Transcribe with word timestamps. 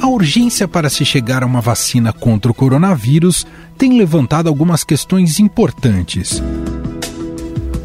A 0.00 0.06
urgência 0.06 0.66
para 0.66 0.88
se 0.88 1.04
chegar 1.04 1.42
a 1.42 1.46
uma 1.46 1.60
vacina 1.60 2.12
contra 2.12 2.50
o 2.50 2.54
coronavírus 2.54 3.46
tem 3.76 3.98
levantado 3.98 4.48
algumas 4.48 4.82
questões 4.82 5.38
importantes. 5.38 6.42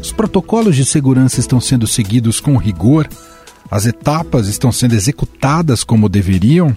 Os 0.00 0.12
protocolos 0.12 0.76
de 0.76 0.84
segurança 0.84 1.40
estão 1.40 1.60
sendo 1.60 1.86
seguidos 1.86 2.40
com 2.40 2.56
rigor? 2.56 3.08
As 3.70 3.86
etapas 3.86 4.48
estão 4.48 4.70
sendo 4.70 4.94
executadas 4.94 5.82
como 5.82 6.08
deveriam? 6.08 6.76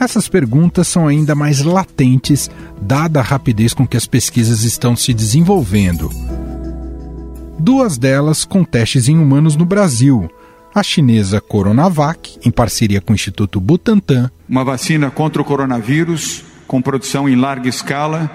Essas 0.00 0.28
perguntas 0.28 0.86
são 0.86 1.08
ainda 1.08 1.34
mais 1.34 1.62
latentes, 1.62 2.48
dada 2.80 3.20
a 3.20 3.22
rapidez 3.22 3.74
com 3.74 3.86
que 3.86 3.96
as 3.96 4.06
pesquisas 4.06 4.62
estão 4.62 4.94
se 4.94 5.12
desenvolvendo. 5.12 6.08
Duas 7.58 7.98
delas 7.98 8.44
com 8.44 8.62
testes 8.62 9.08
em 9.08 9.18
humanos 9.18 9.56
no 9.56 9.64
Brasil. 9.64 10.30
A 10.72 10.82
chinesa 10.82 11.40
Coronavac, 11.40 12.38
em 12.44 12.50
parceria 12.50 13.00
com 13.00 13.12
o 13.12 13.14
Instituto 13.14 13.60
Butantan. 13.60 14.30
Uma 14.48 14.64
vacina 14.64 15.10
contra 15.10 15.42
o 15.42 15.44
coronavírus, 15.44 16.44
com 16.68 16.80
produção 16.80 17.28
em 17.28 17.34
larga 17.34 17.68
escala, 17.68 18.30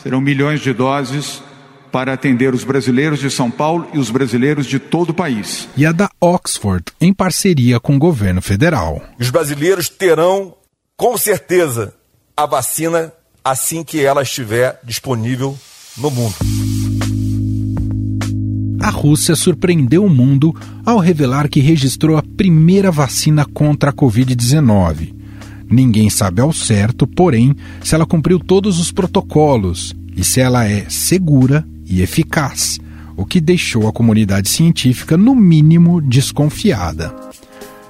serão 0.00 0.20
milhões 0.20 0.60
de 0.60 0.72
doses 0.72 1.42
para 1.90 2.12
atender 2.12 2.54
os 2.54 2.62
brasileiros 2.62 3.18
de 3.18 3.28
São 3.28 3.50
Paulo 3.50 3.88
e 3.92 3.98
os 3.98 4.08
brasileiros 4.10 4.66
de 4.66 4.78
todo 4.78 5.10
o 5.10 5.14
país. 5.14 5.68
E 5.76 5.84
a 5.84 5.90
da 5.90 6.08
Oxford, 6.20 6.84
em 7.00 7.12
parceria 7.12 7.80
com 7.80 7.96
o 7.96 7.98
governo 7.98 8.40
federal. 8.40 9.02
Os 9.18 9.30
brasileiros 9.30 9.88
terão 9.88 10.54
com 10.96 11.18
certeza 11.18 11.92
a 12.36 12.46
vacina 12.46 13.12
assim 13.44 13.82
que 13.82 14.04
ela 14.04 14.22
estiver 14.22 14.78
disponível 14.84 15.58
no 15.96 16.10
mundo. 16.10 16.36
A 18.80 18.88
Rússia 18.88 19.36
surpreendeu 19.36 20.04
o 20.04 20.10
mundo 20.10 20.54
ao 20.86 20.98
revelar 20.98 21.48
que 21.48 21.60
registrou 21.60 22.16
a 22.16 22.22
primeira 22.22 22.90
vacina 22.90 23.44
contra 23.44 23.90
a 23.90 23.92
Covid-19. 23.92 25.12
Ninguém 25.68 26.08
sabe 26.08 26.40
ao 26.40 26.52
certo, 26.52 27.06
porém, 27.06 27.54
se 27.82 27.94
ela 27.94 28.06
cumpriu 28.06 28.40
todos 28.40 28.80
os 28.80 28.90
protocolos 28.90 29.94
e 30.16 30.24
se 30.24 30.40
ela 30.40 30.66
é 30.66 30.86
segura 30.88 31.64
e 31.86 32.00
eficaz, 32.00 32.80
o 33.16 33.26
que 33.26 33.40
deixou 33.40 33.86
a 33.86 33.92
comunidade 33.92 34.48
científica, 34.48 35.16
no 35.16 35.34
mínimo, 35.36 36.00
desconfiada. 36.00 37.14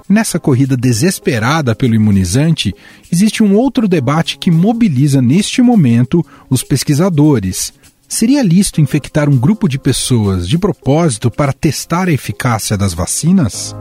Nessa 0.09 0.37
corrida 0.37 0.75
desesperada 0.75 1.73
pelo 1.73 1.95
imunizante, 1.95 2.75
existe 3.09 3.41
um 3.41 3.55
outro 3.55 3.87
debate 3.87 4.37
que 4.37 4.51
mobiliza 4.51 5.21
neste 5.21 5.61
momento 5.61 6.23
os 6.49 6.63
pesquisadores. 6.63 7.71
Seria 8.11 8.43
lícito 8.43 8.81
infectar 8.81 9.29
um 9.29 9.37
grupo 9.37 9.69
de 9.69 9.79
pessoas 9.79 10.45
de 10.45 10.57
propósito 10.57 11.31
para 11.31 11.53
testar 11.53 12.09
a 12.09 12.11
eficácia 12.11 12.77
das 12.77 12.93
vacinas? 12.93 13.73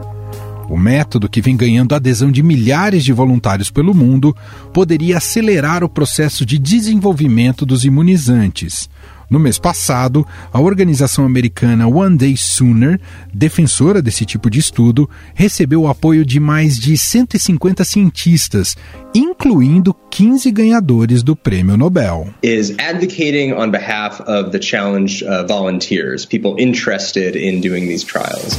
O 0.69 0.77
método, 0.77 1.28
que 1.28 1.42
vem 1.42 1.56
ganhando 1.56 1.97
adesão 1.97 2.31
de 2.31 2.41
milhares 2.41 3.03
de 3.03 3.12
voluntários 3.12 3.73
pelo 3.73 3.92
mundo, 3.92 4.34
poderia 4.73 5.19
acelerar 5.19 5.83
o 5.83 5.89
processo 5.89 6.47
de 6.47 6.61
desenvolvimento 6.61 7.67
dos 7.67 7.84
imunizantes. 7.84 8.89
No 9.31 9.39
mês 9.39 9.61
passado, 9.61 10.27
a 10.53 10.61
organização 10.61 11.25
americana 11.25 11.86
One 11.86 12.17
Day 12.17 12.36
Sooner, 12.36 13.00
defensora 13.33 14.03
desse 14.03 14.27
tipo 14.27 14.50
de 14.50 14.59
estudo, 14.59 15.09
recebeu 15.34 15.83
o 15.83 15.89
apoio 15.89 16.27
de 16.27 16.41
mais 16.41 16.77
de 16.77 16.98
150 16.98 17.84
cientistas, 17.84 18.77
incluindo 19.14 19.95
15 20.11 20.51
ganhadores 20.51 21.23
do 21.23 21.36
Prêmio 21.36 21.77
Nobel. 21.77 22.27
Is 22.42 22.75
advocating 22.78 23.53
on 23.53 23.70
behalf 23.70 24.20
of 24.23 24.51
the 24.51 24.61
challenge 24.61 25.25
uh, 25.25 25.47
volunteers, 25.47 26.27
people 26.27 26.61
interested 26.61 27.36
in 27.36 27.61
doing 27.61 27.86
these 27.86 28.05
trials. 28.05 28.58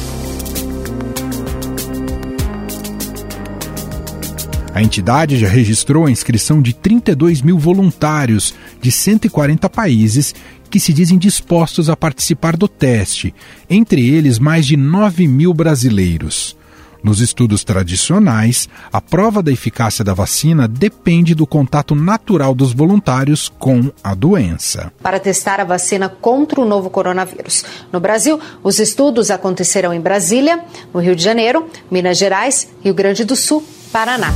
A 4.74 4.82
entidade 4.82 5.36
já 5.36 5.48
registrou 5.48 6.06
a 6.06 6.10
inscrição 6.10 6.62
de 6.62 6.72
32 6.72 7.42
mil 7.42 7.58
voluntários 7.58 8.54
de 8.80 8.90
140 8.90 9.68
países 9.68 10.34
que 10.72 10.80
se 10.80 10.90
dizem 10.90 11.18
dispostos 11.18 11.90
a 11.90 11.96
participar 11.96 12.56
do 12.56 12.66
teste, 12.66 13.34
entre 13.68 14.08
eles 14.08 14.38
mais 14.38 14.66
de 14.66 14.74
9 14.74 15.28
mil 15.28 15.52
brasileiros. 15.52 16.56
Nos 17.02 17.20
estudos 17.20 17.62
tradicionais, 17.62 18.70
a 18.90 19.00
prova 19.00 19.42
da 19.42 19.52
eficácia 19.52 20.02
da 20.02 20.14
vacina 20.14 20.66
depende 20.66 21.34
do 21.34 21.46
contato 21.46 21.94
natural 21.94 22.54
dos 22.54 22.72
voluntários 22.72 23.52
com 23.58 23.90
a 24.02 24.14
doença. 24.14 24.90
Para 25.02 25.20
testar 25.20 25.60
a 25.60 25.64
vacina 25.64 26.08
contra 26.08 26.60
o 26.60 26.64
novo 26.64 26.88
coronavírus. 26.88 27.64
No 27.92 28.00
Brasil, 28.00 28.40
os 28.62 28.78
estudos 28.78 29.30
acontecerão 29.30 29.92
em 29.92 30.00
Brasília, 30.00 30.64
no 30.94 31.00
Rio 31.00 31.14
de 31.14 31.22
Janeiro, 31.22 31.68
Minas 31.90 32.16
Gerais, 32.16 32.68
Rio 32.82 32.94
Grande 32.94 33.24
do 33.24 33.36
Sul, 33.36 33.62
Paraná. 33.92 34.32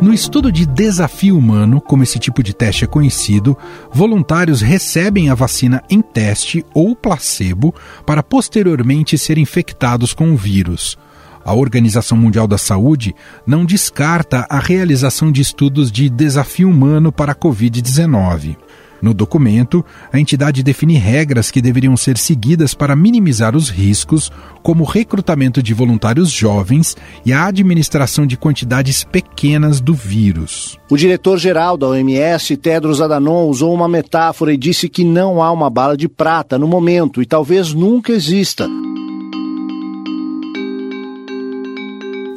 No 0.00 0.14
estudo 0.14 0.52
de 0.52 0.64
desafio 0.64 1.36
humano, 1.36 1.80
como 1.80 2.04
esse 2.04 2.20
tipo 2.20 2.40
de 2.40 2.54
teste 2.54 2.84
é 2.84 2.86
conhecido, 2.86 3.58
voluntários 3.92 4.62
recebem 4.62 5.28
a 5.28 5.34
vacina 5.34 5.82
em 5.90 6.00
teste 6.00 6.64
ou 6.72 6.94
placebo 6.94 7.74
para 8.06 8.22
posteriormente 8.22 9.18
serem 9.18 9.42
infectados 9.42 10.14
com 10.14 10.30
o 10.30 10.36
vírus. 10.36 10.96
A 11.44 11.52
Organização 11.52 12.16
Mundial 12.16 12.46
da 12.46 12.58
Saúde 12.58 13.12
não 13.44 13.64
descarta 13.64 14.46
a 14.48 14.60
realização 14.60 15.32
de 15.32 15.40
estudos 15.40 15.90
de 15.90 16.08
desafio 16.08 16.70
humano 16.70 17.10
para 17.10 17.32
a 17.32 17.34
Covid-19. 17.34 18.56
No 19.00 19.14
documento, 19.14 19.84
a 20.12 20.18
entidade 20.18 20.62
define 20.62 20.94
regras 20.94 21.50
que 21.50 21.62
deveriam 21.62 21.96
ser 21.96 22.18
seguidas 22.18 22.74
para 22.74 22.96
minimizar 22.96 23.54
os 23.54 23.70
riscos, 23.70 24.30
como 24.62 24.82
o 24.82 24.86
recrutamento 24.86 25.62
de 25.62 25.72
voluntários 25.72 26.30
jovens 26.30 26.96
e 27.24 27.32
a 27.32 27.46
administração 27.46 28.26
de 28.26 28.36
quantidades 28.36 29.04
pequenas 29.04 29.80
do 29.80 29.94
vírus. 29.94 30.76
O 30.90 30.96
diretor-geral 30.96 31.76
da 31.76 31.88
OMS, 31.88 32.56
Tedros 32.56 33.00
Adhanom, 33.00 33.46
usou 33.46 33.72
uma 33.72 33.88
metáfora 33.88 34.52
e 34.52 34.56
disse 34.56 34.88
que 34.88 35.04
não 35.04 35.42
há 35.42 35.52
uma 35.52 35.70
bala 35.70 35.96
de 35.96 36.08
prata 36.08 36.58
no 36.58 36.66
momento 36.66 37.22
e 37.22 37.26
talvez 37.26 37.72
nunca 37.72 38.12
exista. 38.12 38.68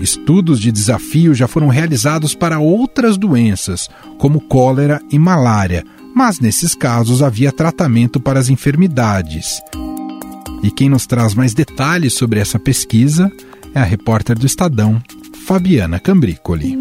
Estudos 0.01 0.59
de 0.59 0.71
desafio 0.71 1.31
já 1.35 1.47
foram 1.47 1.67
realizados 1.67 2.33
para 2.33 2.59
outras 2.59 3.17
doenças, 3.17 3.87
como 4.17 4.41
cólera 4.41 4.99
e 5.11 5.19
malária, 5.19 5.85
mas 6.15 6.39
nesses 6.39 6.75
casos 6.75 7.21
havia 7.21 7.51
tratamento 7.51 8.19
para 8.19 8.39
as 8.39 8.49
enfermidades. 8.49 9.61
E 10.63 10.69
quem 10.69 10.89
nos 10.89 11.07
traz 11.07 11.33
mais 11.33 11.53
detalhes 11.53 12.13
sobre 12.15 12.39
essa 12.39 12.59
pesquisa 12.59 13.31
é 13.73 13.79
a 13.79 13.83
repórter 13.83 14.37
do 14.37 14.45
Estadão, 14.45 15.01
Fabiana 15.45 15.99
Cambricoli. 15.99 16.77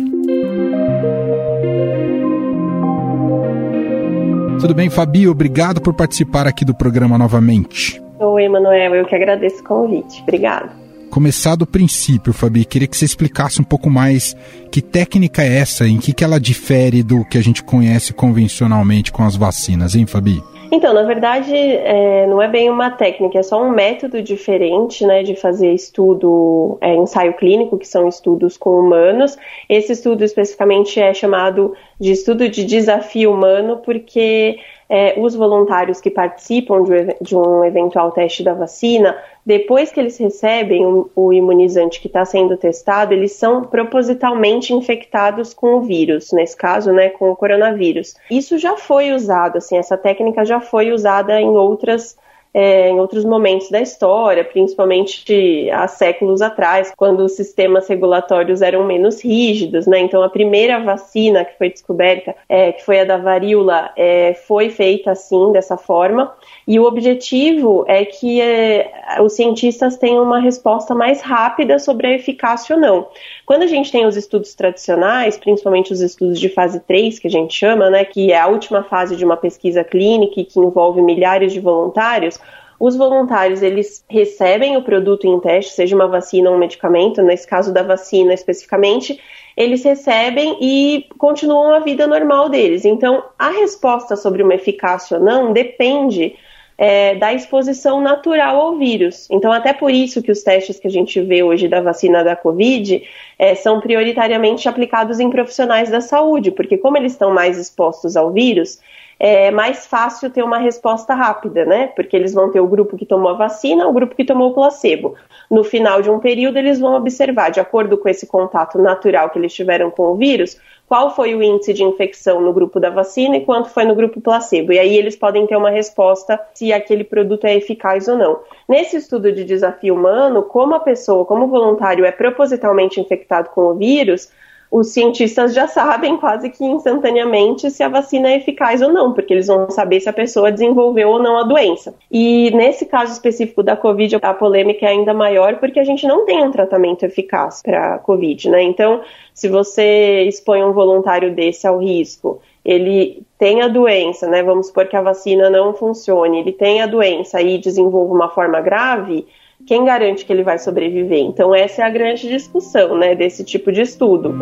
Tudo 4.60 4.74
bem, 4.74 4.90
Fabi? 4.90 5.26
Obrigado 5.26 5.80
por 5.80 5.94
participar 5.94 6.46
aqui 6.46 6.64
do 6.64 6.74
programa 6.74 7.16
novamente. 7.16 8.02
Oi, 8.18 8.44
Emanuel, 8.44 8.94
eu 8.94 9.06
que 9.06 9.14
agradeço 9.14 9.60
o 9.60 9.64
convite. 9.64 10.20
Obrigada 10.22 10.79
começar 11.10 11.56
do 11.56 11.66
princípio, 11.66 12.32
Fabi. 12.32 12.64
Queria 12.64 12.88
que 12.88 12.96
você 12.96 13.04
explicasse 13.04 13.60
um 13.60 13.64
pouco 13.64 13.90
mais 13.90 14.36
que 14.70 14.80
técnica 14.80 15.42
é 15.42 15.58
essa, 15.58 15.86
em 15.86 15.98
que, 15.98 16.14
que 16.14 16.24
ela 16.24 16.40
difere 16.40 17.02
do 17.02 17.24
que 17.24 17.36
a 17.36 17.42
gente 17.42 17.62
conhece 17.62 18.14
convencionalmente 18.14 19.12
com 19.12 19.24
as 19.24 19.36
vacinas, 19.36 19.94
hein, 19.94 20.06
Fabi? 20.06 20.42
Então, 20.72 20.94
na 20.94 21.02
verdade, 21.02 21.52
é, 21.52 22.26
não 22.28 22.40
é 22.40 22.46
bem 22.46 22.70
uma 22.70 22.90
técnica, 22.90 23.40
é 23.40 23.42
só 23.42 23.60
um 23.60 23.70
método 23.70 24.22
diferente 24.22 25.04
né, 25.04 25.24
de 25.24 25.34
fazer 25.34 25.74
estudo, 25.74 26.78
é, 26.80 26.94
ensaio 26.94 27.34
clínico, 27.34 27.76
que 27.76 27.88
são 27.88 28.06
estudos 28.06 28.56
com 28.56 28.78
humanos. 28.78 29.36
Esse 29.68 29.92
estudo 29.92 30.22
especificamente 30.22 31.00
é 31.00 31.12
chamado 31.12 31.74
de 31.98 32.12
estudo 32.12 32.48
de 32.48 32.64
desafio 32.64 33.32
humano, 33.32 33.78
porque 33.84 34.60
é, 34.92 35.14
os 35.16 35.36
voluntários 35.36 36.00
que 36.00 36.10
participam 36.10 36.82
de, 36.82 37.16
de, 37.20 37.36
um 37.36 37.64
eventual 37.64 38.10
teste 38.10 38.42
da 38.42 38.52
vacina, 38.52 39.16
depois 39.46 39.92
que 39.92 40.00
eles 40.00 40.18
recebem 40.18 40.84
o, 40.84 41.08
o 41.14 41.32
imunizante 41.32 42.00
que 42.00 42.08
está 42.08 42.24
sendo 42.24 42.56
testado, 42.56 43.14
eles 43.14 43.30
são 43.30 43.62
propositalmente 43.62 44.74
infectados 44.74 45.54
com 45.54 45.76
o 45.76 45.82
vírus, 45.82 46.32
nesse 46.32 46.56
caso, 46.56 46.92
né, 46.92 47.08
com 47.08 47.30
o 47.30 47.36
coronavírus. 47.36 48.16
Isso 48.28 48.58
já 48.58 48.76
foi 48.76 49.12
usado, 49.12 49.58
assim, 49.58 49.78
essa 49.78 49.96
técnica 49.96 50.44
já 50.44 50.60
foi 50.60 50.90
usada 50.90 51.40
em 51.40 51.50
outras 51.50 52.18
é, 52.52 52.90
em 52.90 52.98
outros 52.98 53.24
momentos 53.24 53.70
da 53.70 53.80
história, 53.80 54.44
principalmente 54.44 55.70
há 55.70 55.86
séculos 55.86 56.42
atrás, 56.42 56.92
quando 56.96 57.20
os 57.20 57.32
sistemas 57.32 57.88
regulatórios 57.88 58.60
eram 58.60 58.84
menos 58.84 59.22
rígidos, 59.22 59.86
né? 59.86 60.00
Então, 60.00 60.22
a 60.22 60.28
primeira 60.28 60.80
vacina 60.80 61.44
que 61.44 61.56
foi 61.56 61.70
descoberta, 61.70 62.34
é, 62.48 62.72
que 62.72 62.84
foi 62.84 63.00
a 63.00 63.04
da 63.04 63.16
varíola, 63.16 63.92
é, 63.96 64.34
foi 64.34 64.70
feita 64.70 65.12
assim, 65.12 65.52
dessa 65.52 65.76
forma. 65.76 66.32
E 66.66 66.78
o 66.78 66.84
objetivo 66.84 67.84
é 67.86 68.04
que 68.04 68.40
é, 68.40 68.90
os 69.22 69.34
cientistas 69.34 69.96
tenham 69.96 70.22
uma 70.24 70.40
resposta 70.40 70.94
mais 70.94 71.20
rápida 71.20 71.78
sobre 71.78 72.08
a 72.08 72.14
eficácia 72.14 72.74
ou 72.74 72.80
não. 72.80 73.08
Quando 73.50 73.64
a 73.64 73.66
gente 73.66 73.90
tem 73.90 74.06
os 74.06 74.16
estudos 74.16 74.54
tradicionais, 74.54 75.36
principalmente 75.36 75.92
os 75.92 76.00
estudos 76.00 76.38
de 76.38 76.48
fase 76.48 76.78
3, 76.78 77.18
que 77.18 77.26
a 77.26 77.30
gente 77.30 77.52
chama, 77.52 77.90
né, 77.90 78.04
que 78.04 78.30
é 78.30 78.38
a 78.38 78.46
última 78.46 78.84
fase 78.84 79.16
de 79.16 79.24
uma 79.24 79.36
pesquisa 79.36 79.82
clínica 79.82 80.38
e 80.38 80.44
que 80.44 80.60
envolve 80.60 81.02
milhares 81.02 81.52
de 81.52 81.58
voluntários, 81.58 82.38
os 82.78 82.94
voluntários 82.94 83.60
eles 83.60 84.04
recebem 84.08 84.76
o 84.76 84.84
produto 84.84 85.26
em 85.26 85.40
teste, 85.40 85.72
seja 85.72 85.96
uma 85.96 86.06
vacina 86.06 86.48
ou 86.48 86.54
um 86.54 86.60
medicamento, 86.60 87.22
nesse 87.22 87.44
caso 87.44 87.74
da 87.74 87.82
vacina 87.82 88.32
especificamente, 88.32 89.20
eles 89.56 89.82
recebem 89.82 90.56
e 90.60 91.08
continuam 91.18 91.74
a 91.74 91.80
vida 91.80 92.06
normal 92.06 92.48
deles. 92.48 92.84
Então, 92.84 93.24
a 93.36 93.50
resposta 93.50 94.14
sobre 94.14 94.44
uma 94.44 94.54
eficácia 94.54 95.18
ou 95.18 95.24
não 95.24 95.52
depende 95.52 96.36
é, 96.80 97.14
da 97.14 97.30
exposição 97.34 98.00
natural 98.00 98.58
ao 98.58 98.78
vírus. 98.78 99.28
Então, 99.30 99.52
até 99.52 99.70
por 99.70 99.90
isso 99.90 100.22
que 100.22 100.32
os 100.32 100.42
testes 100.42 100.80
que 100.80 100.88
a 100.88 100.90
gente 100.90 101.20
vê 101.20 101.42
hoje 101.42 101.68
da 101.68 101.82
vacina 101.82 102.24
da 102.24 102.34
Covid 102.34 103.06
é, 103.38 103.54
são 103.54 103.82
prioritariamente 103.82 104.66
aplicados 104.66 105.20
em 105.20 105.28
profissionais 105.28 105.90
da 105.90 106.00
saúde, 106.00 106.50
porque 106.50 106.78
como 106.78 106.96
eles 106.96 107.12
estão 107.12 107.34
mais 107.34 107.58
expostos 107.58 108.16
ao 108.16 108.32
vírus, 108.32 108.80
é 109.18 109.50
mais 109.50 109.86
fácil 109.86 110.30
ter 110.30 110.42
uma 110.42 110.56
resposta 110.56 111.12
rápida, 111.12 111.66
né? 111.66 111.88
Porque 111.88 112.16
eles 112.16 112.32
vão 112.32 112.50
ter 112.50 112.60
o 112.60 112.66
grupo 112.66 112.96
que 112.96 113.04
tomou 113.04 113.32
a 113.32 113.34
vacina, 113.34 113.86
o 113.86 113.92
grupo 113.92 114.16
que 114.16 114.24
tomou 114.24 114.48
o 114.48 114.54
placebo. 114.54 115.14
No 115.50 115.62
final 115.62 116.00
de 116.00 116.08
um 116.08 116.18
período, 116.18 116.56
eles 116.56 116.80
vão 116.80 116.94
observar, 116.94 117.50
de 117.50 117.60
acordo 117.60 117.98
com 117.98 118.08
esse 118.08 118.26
contato 118.26 118.78
natural 118.78 119.28
que 119.28 119.38
eles 119.38 119.52
tiveram 119.52 119.90
com 119.90 120.04
o 120.04 120.14
vírus, 120.14 120.58
qual 120.90 121.14
foi 121.14 121.36
o 121.36 121.42
índice 121.42 121.72
de 121.72 121.84
infecção 121.84 122.40
no 122.40 122.52
grupo 122.52 122.80
da 122.80 122.90
vacina 122.90 123.36
e 123.36 123.44
quanto 123.44 123.68
foi 123.70 123.84
no 123.84 123.94
grupo 123.94 124.20
placebo. 124.20 124.72
E 124.72 124.78
aí 124.80 124.96
eles 124.96 125.14
podem 125.14 125.46
ter 125.46 125.54
uma 125.54 125.70
resposta 125.70 126.40
se 126.52 126.72
aquele 126.72 127.04
produto 127.04 127.44
é 127.44 127.54
eficaz 127.54 128.08
ou 128.08 128.18
não. 128.18 128.40
Nesse 128.68 128.96
estudo 128.96 129.30
de 129.30 129.44
desafio 129.44 129.94
humano, 129.94 130.42
como 130.42 130.74
a 130.74 130.80
pessoa, 130.80 131.24
como 131.24 131.44
o 131.44 131.48
voluntário 131.48 132.04
é 132.04 132.10
propositalmente 132.10 132.98
infectado 133.00 133.50
com 133.50 133.66
o 133.66 133.74
vírus, 133.76 134.32
os 134.70 134.88
cientistas 134.88 135.52
já 135.52 135.66
sabem 135.66 136.16
quase 136.16 136.48
que 136.48 136.64
instantaneamente 136.64 137.70
se 137.70 137.82
a 137.82 137.88
vacina 137.88 138.30
é 138.30 138.36
eficaz 138.36 138.80
ou 138.80 138.92
não, 138.92 139.12
porque 139.12 139.34
eles 139.34 139.48
vão 139.48 139.68
saber 139.68 140.00
se 140.00 140.08
a 140.08 140.12
pessoa 140.12 140.52
desenvolveu 140.52 141.08
ou 141.08 141.20
não 141.20 141.38
a 141.38 141.42
doença. 141.42 141.92
E 142.10 142.50
nesse 142.52 142.86
caso 142.86 143.12
específico 143.12 143.64
da 143.64 143.76
Covid, 143.76 144.18
a 144.22 144.32
polêmica 144.32 144.86
é 144.86 144.90
ainda 144.90 145.12
maior 145.12 145.56
porque 145.56 145.80
a 145.80 145.84
gente 145.84 146.06
não 146.06 146.24
tem 146.24 146.44
um 146.44 146.52
tratamento 146.52 147.04
eficaz 147.04 147.60
para 147.62 147.94
a 147.96 147.98
Covid, 147.98 148.48
né? 148.48 148.62
Então, 148.62 149.00
se 149.34 149.48
você 149.48 150.22
expõe 150.28 150.62
um 150.62 150.72
voluntário 150.72 151.34
desse 151.34 151.66
ao 151.66 151.78
risco, 151.78 152.40
ele 152.64 153.24
tem 153.38 153.62
a 153.62 153.68
doença, 153.68 154.28
né? 154.28 154.40
Vamos 154.40 154.68
supor 154.68 154.86
que 154.86 154.96
a 154.96 155.02
vacina 155.02 155.50
não 155.50 155.74
funcione, 155.74 156.38
ele 156.38 156.52
tem 156.52 156.80
a 156.80 156.86
doença 156.86 157.42
e 157.42 157.58
desenvolve 157.58 158.12
uma 158.12 158.28
forma 158.28 158.60
grave, 158.60 159.26
quem 159.66 159.84
garante 159.84 160.24
que 160.24 160.32
ele 160.32 160.42
vai 160.42 160.58
sobreviver? 160.58 161.18
Então, 161.18 161.54
essa 161.54 161.82
é 161.82 161.84
a 161.84 161.90
grande 161.90 162.28
discussão 162.28 162.96
né, 162.98 163.14
desse 163.14 163.44
tipo 163.44 163.70
de 163.70 163.82
estudo. 163.82 164.34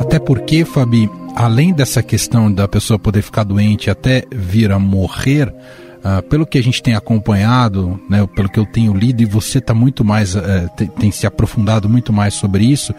Até 0.00 0.18
porque, 0.18 0.64
Fabi, 0.64 1.10
além 1.34 1.72
dessa 1.72 2.02
questão 2.02 2.52
da 2.52 2.68
pessoa 2.68 2.98
poder 2.98 3.22
ficar 3.22 3.44
doente 3.44 3.90
até 3.90 4.24
vir 4.30 4.72
a 4.72 4.78
morrer, 4.78 5.52
Uh, 5.98 6.22
pelo 6.28 6.46
que 6.46 6.56
a 6.56 6.62
gente 6.62 6.80
tem 6.80 6.94
acompanhado, 6.94 8.00
né, 8.08 8.24
pelo 8.32 8.48
que 8.48 8.58
eu 8.58 8.64
tenho 8.64 8.94
lido, 8.94 9.20
e 9.20 9.26
você 9.26 9.58
está 9.58 9.74
muito 9.74 10.04
mais, 10.04 10.36
uh, 10.36 10.40
tem, 10.76 10.86
tem, 10.86 11.10
se 11.10 11.26
aprofundado 11.26 11.88
muito 11.88 12.12
mais 12.12 12.34
sobre 12.34 12.64
isso, 12.64 12.94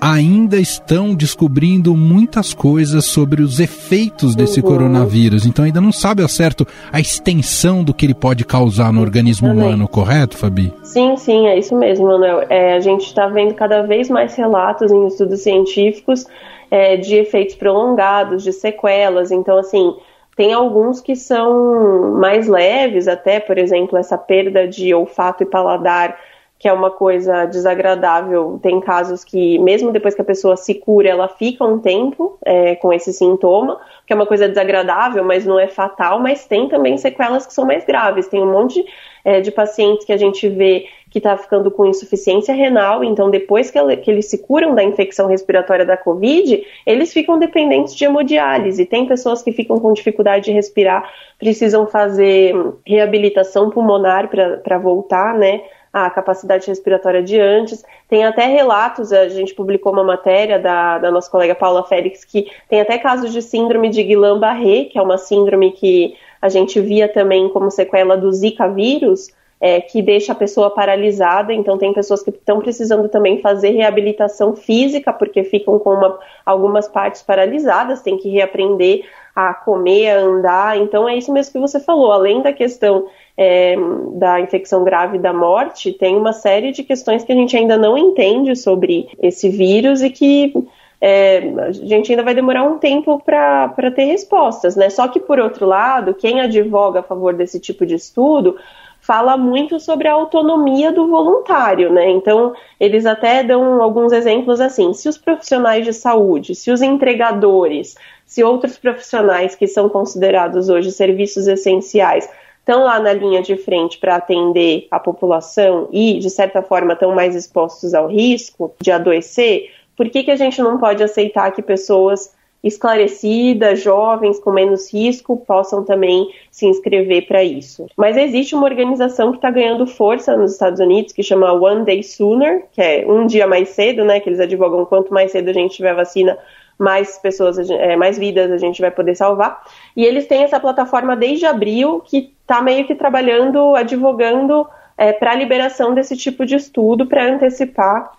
ainda 0.00 0.56
estão 0.56 1.14
descobrindo 1.14 1.96
muitas 1.96 2.52
coisas 2.52 3.04
sobre 3.04 3.42
os 3.42 3.60
efeitos 3.60 4.34
desse 4.34 4.60
uhum. 4.60 4.66
coronavírus. 4.66 5.46
Então 5.46 5.64
ainda 5.64 5.80
não 5.80 5.92
sabe 5.92 6.22
ao 6.22 6.28
certo 6.28 6.66
a 6.92 7.00
extensão 7.00 7.82
do 7.82 7.94
que 7.94 8.06
ele 8.06 8.14
pode 8.14 8.44
causar 8.44 8.92
no 8.92 9.00
organismo 9.00 9.48
Também. 9.48 9.64
humano, 9.64 9.88
correto, 9.88 10.36
Fabi? 10.36 10.72
Sim, 10.82 11.16
sim, 11.16 11.46
é 11.46 11.58
isso 11.58 11.76
mesmo, 11.76 12.06
Manuel. 12.06 12.46
É, 12.48 12.74
a 12.74 12.80
gente 12.80 13.06
está 13.06 13.26
vendo 13.26 13.54
cada 13.54 13.82
vez 13.82 14.08
mais 14.08 14.34
relatos 14.34 14.90
em 14.90 15.06
estudos 15.06 15.40
científicos 15.40 16.26
é, 16.70 16.96
de 16.96 17.16
efeitos 17.16 17.54
prolongados, 17.54 18.42
de 18.42 18.52
sequelas. 18.52 19.30
Então, 19.30 19.58
assim, 19.58 19.94
tem 20.36 20.52
alguns 20.52 21.00
que 21.00 21.16
são 21.16 22.18
mais 22.18 22.46
leves, 22.46 23.08
até, 23.08 23.40
por 23.40 23.56
exemplo, 23.56 23.96
essa 23.96 24.18
perda 24.18 24.68
de 24.68 24.92
olfato 24.92 25.42
e 25.42 25.46
paladar 25.46 26.16
que 26.58 26.68
é 26.68 26.72
uma 26.72 26.90
coisa 26.90 27.44
desagradável. 27.44 28.58
Tem 28.62 28.80
casos 28.80 29.22
que, 29.24 29.58
mesmo 29.58 29.92
depois 29.92 30.14
que 30.14 30.22
a 30.22 30.24
pessoa 30.24 30.56
se 30.56 30.74
cura, 30.74 31.08
ela 31.08 31.28
fica 31.28 31.64
um 31.64 31.78
tempo 31.78 32.38
é, 32.44 32.74
com 32.76 32.92
esse 32.92 33.12
sintoma, 33.12 33.78
que 34.06 34.12
é 34.12 34.16
uma 34.16 34.26
coisa 34.26 34.48
desagradável, 34.48 35.22
mas 35.22 35.44
não 35.44 35.58
é 35.58 35.66
fatal. 35.66 36.18
Mas 36.18 36.46
tem 36.46 36.68
também 36.68 36.96
sequelas 36.96 37.46
que 37.46 37.52
são 37.52 37.66
mais 37.66 37.84
graves. 37.84 38.28
Tem 38.28 38.40
um 38.40 38.50
monte 38.50 38.84
é, 39.24 39.40
de 39.40 39.50
pacientes 39.50 40.06
que 40.06 40.12
a 40.12 40.16
gente 40.16 40.48
vê 40.48 40.86
que 41.10 41.18
está 41.18 41.36
ficando 41.36 41.70
com 41.70 41.86
insuficiência 41.86 42.54
renal, 42.54 43.02
então 43.02 43.30
depois 43.30 43.70
que, 43.70 43.78
ela, 43.78 43.96
que, 43.96 44.10
eles 44.10 44.26
se 44.26 44.38
curam 44.38 44.74
da 44.74 44.84
infecção 44.84 45.28
respiratória 45.28 45.84
da 45.84 45.96
Covid, 45.96 46.62
eles 46.84 47.12
ficam 47.12 47.38
dependentes 47.38 47.94
de 47.94 48.04
hemodiálise. 48.04 48.84
Tem 48.84 49.06
pessoas 49.06 49.42
que 49.42 49.52
ficam 49.52 49.78
com 49.78 49.92
dificuldade 49.92 50.44
de 50.44 50.52
respirar, 50.52 51.10
precisam 51.38 51.86
fazer 51.86 52.54
reabilitação 52.84 53.70
pulmonar 53.70 54.28
para 54.28 54.78
voltar, 54.78 55.34
né? 55.34 55.62
A 56.04 56.10
capacidade 56.10 56.66
respiratória 56.66 57.22
de 57.22 57.40
antes. 57.40 57.82
Tem 58.06 58.22
até 58.22 58.44
relatos, 58.46 59.14
a 59.14 59.30
gente 59.30 59.54
publicou 59.54 59.90
uma 59.94 60.04
matéria 60.04 60.58
da, 60.58 60.98
da 60.98 61.10
nossa 61.10 61.30
colega 61.30 61.54
Paula 61.54 61.84
Félix, 61.84 62.22
que 62.22 62.52
tem 62.68 62.82
até 62.82 62.98
casos 62.98 63.32
de 63.32 63.40
síndrome 63.40 63.88
de 63.88 64.02
Guillain-Barré, 64.02 64.84
que 64.84 64.98
é 64.98 65.02
uma 65.02 65.16
síndrome 65.16 65.72
que 65.72 66.14
a 66.42 66.50
gente 66.50 66.78
via 66.82 67.08
também 67.08 67.48
como 67.48 67.70
sequela 67.70 68.14
do 68.14 68.30
Zika 68.30 68.68
vírus, 68.68 69.34
é, 69.58 69.80
que 69.80 70.02
deixa 70.02 70.32
a 70.32 70.34
pessoa 70.34 70.68
paralisada. 70.68 71.54
Então, 71.54 71.78
tem 71.78 71.94
pessoas 71.94 72.22
que 72.22 72.28
estão 72.28 72.60
precisando 72.60 73.08
também 73.08 73.40
fazer 73.40 73.70
reabilitação 73.70 74.54
física, 74.54 75.14
porque 75.14 75.44
ficam 75.44 75.78
com 75.78 75.94
uma, 75.94 76.18
algumas 76.44 76.86
partes 76.86 77.22
paralisadas, 77.22 78.02
tem 78.02 78.18
que 78.18 78.28
reaprender 78.28 79.06
a 79.34 79.54
comer, 79.54 80.10
a 80.10 80.20
andar. 80.20 80.76
Então, 80.76 81.08
é 81.08 81.16
isso 81.16 81.32
mesmo 81.32 81.54
que 81.54 81.58
você 81.58 81.80
falou. 81.80 82.12
Além 82.12 82.42
da 82.42 82.52
questão 82.52 83.06
é, 83.36 83.76
da 84.14 84.40
infecção 84.40 84.82
grave 84.82 85.16
e 85.16 85.20
da 85.20 85.32
morte, 85.32 85.92
tem 85.92 86.16
uma 86.16 86.32
série 86.32 86.72
de 86.72 86.82
questões 86.82 87.22
que 87.22 87.32
a 87.32 87.36
gente 87.36 87.56
ainda 87.56 87.76
não 87.76 87.96
entende 87.98 88.56
sobre 88.56 89.08
esse 89.20 89.48
vírus 89.48 90.02
e 90.02 90.10
que 90.10 90.54
é, 91.00 91.52
a 91.58 91.72
gente 91.72 92.10
ainda 92.10 92.22
vai 92.22 92.34
demorar 92.34 92.64
um 92.64 92.78
tempo 92.78 93.22
para 93.22 93.90
ter 93.94 94.04
respostas, 94.04 94.76
né? 94.76 94.88
Só 94.88 95.08
que, 95.08 95.20
por 95.20 95.38
outro 95.38 95.66
lado, 95.66 96.14
quem 96.14 96.40
advoga 96.40 97.00
a 97.00 97.02
favor 97.02 97.34
desse 97.34 97.60
tipo 97.60 97.84
de 97.84 97.94
estudo 97.94 98.56
fala 98.98 99.36
muito 99.36 99.78
sobre 99.78 100.08
a 100.08 100.14
autonomia 100.14 100.90
do 100.90 101.06
voluntário, 101.06 101.92
né? 101.92 102.10
Então, 102.10 102.54
eles 102.80 103.04
até 103.04 103.44
dão 103.44 103.82
alguns 103.82 104.10
exemplos 104.12 104.60
assim: 104.60 104.94
se 104.94 105.08
os 105.08 105.18
profissionais 105.18 105.84
de 105.84 105.92
saúde, 105.92 106.54
se 106.54 106.70
os 106.70 106.80
entregadores, 106.80 107.94
se 108.24 108.42
outros 108.42 108.78
profissionais 108.78 109.54
que 109.54 109.66
são 109.66 109.90
considerados 109.90 110.70
hoje 110.70 110.90
serviços 110.90 111.46
essenciais 111.46 112.28
estão 112.66 112.82
lá 112.82 112.98
na 112.98 113.12
linha 113.12 113.40
de 113.40 113.56
frente 113.56 113.96
para 113.96 114.16
atender 114.16 114.88
a 114.90 114.98
população 114.98 115.88
e, 115.92 116.18
de 116.18 116.28
certa 116.28 116.60
forma, 116.60 116.94
estão 116.94 117.14
mais 117.14 117.36
expostos 117.36 117.94
ao 117.94 118.08
risco 118.08 118.74
de 118.80 118.90
adoecer, 118.90 119.70
por 119.96 120.10
que, 120.10 120.24
que 120.24 120.32
a 120.32 120.36
gente 120.36 120.60
não 120.60 120.76
pode 120.76 121.00
aceitar 121.00 121.52
que 121.52 121.62
pessoas 121.62 122.34
esclarecidas, 122.64 123.80
jovens, 123.80 124.40
com 124.40 124.50
menos 124.50 124.92
risco, 124.92 125.36
possam 125.36 125.84
também 125.84 126.28
se 126.50 126.66
inscrever 126.66 127.28
para 127.28 127.44
isso. 127.44 127.86
Mas 127.96 128.16
existe 128.16 128.56
uma 128.56 128.64
organização 128.64 129.30
que 129.30 129.38
está 129.38 129.50
ganhando 129.50 129.86
força 129.86 130.36
nos 130.36 130.52
Estados 130.52 130.80
Unidos 130.80 131.12
que 131.12 131.22
chama 131.22 131.52
One 131.52 131.84
Day 131.84 132.02
Sooner, 132.02 132.64
que 132.72 132.82
é 132.82 133.06
um 133.06 133.26
dia 133.26 133.46
mais 133.46 133.68
cedo, 133.68 134.04
né? 134.04 134.18
Que 134.18 134.28
eles 134.28 134.40
advogam 134.40 134.84
quanto 134.84 135.14
mais 135.14 135.30
cedo 135.30 135.50
a 135.50 135.52
gente 135.52 135.76
tiver 135.76 135.94
vacina, 135.94 136.36
mais 136.78 137.18
pessoas, 137.18 137.58
é, 137.70 137.96
mais 137.96 138.18
vidas 138.18 138.50
a 138.50 138.58
gente 138.58 138.80
vai 138.80 138.90
poder 138.90 139.14
salvar. 139.14 139.62
E 139.96 140.04
eles 140.04 140.26
têm 140.26 140.44
essa 140.44 140.60
plataforma 140.60 141.16
desde 141.16 141.46
abril 141.46 142.00
que 142.04 142.34
está 142.42 142.60
meio 142.60 142.86
que 142.86 142.94
trabalhando, 142.94 143.74
advogando 143.74 144.66
é, 144.96 145.12
para 145.12 145.32
a 145.32 145.34
liberação 145.34 145.94
desse 145.94 146.16
tipo 146.16 146.44
de 146.44 146.54
estudo 146.54 147.06
para 147.06 147.24
antecipar 147.24 148.12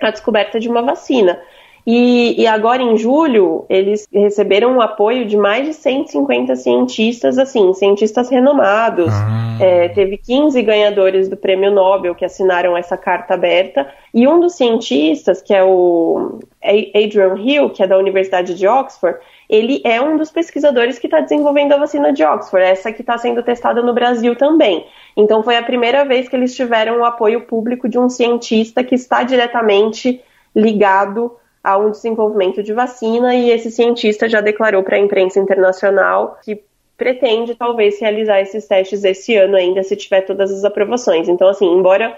a 0.00 0.10
descoberta 0.10 0.60
de 0.60 0.68
uma 0.68 0.82
vacina. 0.82 1.40
E, 1.86 2.42
e, 2.42 2.46
agora 2.48 2.82
em 2.82 2.96
julho, 2.96 3.64
eles 3.68 4.08
receberam 4.12 4.76
o 4.76 4.80
apoio 4.80 5.24
de 5.24 5.36
mais 5.36 5.66
de 5.66 5.72
150 5.72 6.56
cientistas, 6.56 7.38
assim, 7.38 7.72
cientistas 7.74 8.28
renomados. 8.28 9.12
Ah. 9.12 9.56
É, 9.60 9.88
teve 9.90 10.18
15 10.18 10.60
ganhadores 10.62 11.28
do 11.28 11.36
prêmio 11.36 11.70
Nobel 11.70 12.16
que 12.16 12.24
assinaram 12.24 12.76
essa 12.76 12.96
carta 12.96 13.34
aberta. 13.34 13.86
E 14.12 14.26
um 14.26 14.40
dos 14.40 14.56
cientistas, 14.56 15.40
que 15.40 15.54
é 15.54 15.62
o 15.62 16.40
Adrian 16.60 17.36
Hill, 17.38 17.70
que 17.70 17.84
é 17.84 17.86
da 17.86 17.96
Universidade 17.96 18.54
de 18.54 18.66
Oxford, 18.66 19.20
ele 19.48 19.80
é 19.84 20.00
um 20.00 20.16
dos 20.16 20.32
pesquisadores 20.32 20.98
que 20.98 21.06
está 21.06 21.20
desenvolvendo 21.20 21.72
a 21.72 21.78
vacina 21.78 22.12
de 22.12 22.24
Oxford, 22.24 22.66
essa 22.66 22.90
que 22.90 23.02
está 23.02 23.16
sendo 23.16 23.44
testada 23.44 23.80
no 23.80 23.94
Brasil 23.94 24.34
também. 24.34 24.84
Então 25.16 25.40
foi 25.40 25.56
a 25.56 25.62
primeira 25.62 26.04
vez 26.04 26.28
que 26.28 26.34
eles 26.34 26.56
tiveram 26.56 26.98
o 26.98 27.04
apoio 27.04 27.42
público 27.42 27.88
de 27.88 27.96
um 27.96 28.08
cientista 28.08 28.82
que 28.82 28.96
está 28.96 29.22
diretamente 29.22 30.20
ligado 30.52 31.36
a 31.66 31.76
um 31.76 31.90
desenvolvimento 31.90 32.62
de 32.62 32.72
vacina 32.72 33.34
e 33.34 33.50
esse 33.50 33.72
cientista 33.72 34.28
já 34.28 34.40
declarou 34.40 34.84
para 34.84 34.94
a 34.94 35.00
imprensa 35.00 35.40
internacional 35.40 36.38
que 36.44 36.62
pretende 36.96 37.56
talvez 37.56 38.00
realizar 38.00 38.40
esses 38.40 38.68
testes 38.68 39.02
esse 39.02 39.34
ano 39.36 39.56
ainda 39.56 39.82
se 39.82 39.96
tiver 39.96 40.20
todas 40.20 40.52
as 40.52 40.64
aprovações. 40.64 41.28
Então, 41.28 41.48
assim, 41.48 41.66
embora 41.66 42.16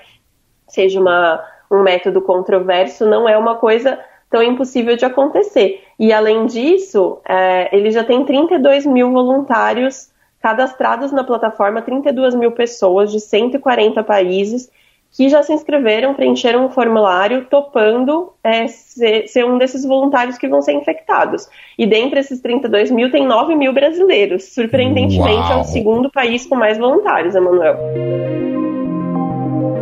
seja 0.69 1.01
uma, 1.01 1.43
um 1.73 1.83
método 1.83 2.21
controverso, 2.21 3.07
não 3.07 3.27
é 3.27 3.39
uma 3.39 3.57
coisa 3.57 3.99
é 4.31 4.45
impossível 4.45 4.95
de 4.95 5.07
acontecer. 5.07 5.83
E 5.99 6.13
além 6.13 6.45
disso, 6.45 7.19
é, 7.27 7.75
ele 7.75 7.91
já 7.91 8.05
tem 8.05 8.27
32 8.27 8.85
mil 8.85 9.11
voluntários 9.11 10.11
cadastrados 10.43 11.11
na 11.11 11.25
plataforma, 11.25 11.81
32 11.81 12.35
mil 12.35 12.53
pessoas 12.53 13.11
de 13.11 13.19
140 13.19 14.05
países 14.05 14.71
que 15.11 15.29
já 15.29 15.43
se 15.43 15.53
inscreveram, 15.53 16.15
preencheram 16.15 16.67
um 16.67 16.71
formulário, 16.71 17.47
topando 17.47 18.33
é, 18.45 18.69
ser, 18.69 19.27
ser, 19.27 19.45
um 19.45 19.59
desses 19.59 19.85
voluntários 19.85 20.37
que 20.39 20.47
vão 20.47 20.63
ser 20.63 20.73
infectados. 20.73 21.49
E 21.79 21.87
dentre 21.87 22.21
esses 22.21 22.41
32 22.41 22.91
mil, 22.91 23.11
tem 23.11 23.27
9 23.27 23.55
mil 23.55 23.73
brasileiros. 23.73 24.55
Surpreendentemente, 24.55 25.49
Uau. 25.49 25.59
é 25.59 25.61
o 25.61 25.65
segundo 25.65 26.11
país 26.11 26.47
com 26.47 26.55
mais 26.55 26.79
voluntários, 26.79 27.35
Emanuel. 27.35 27.77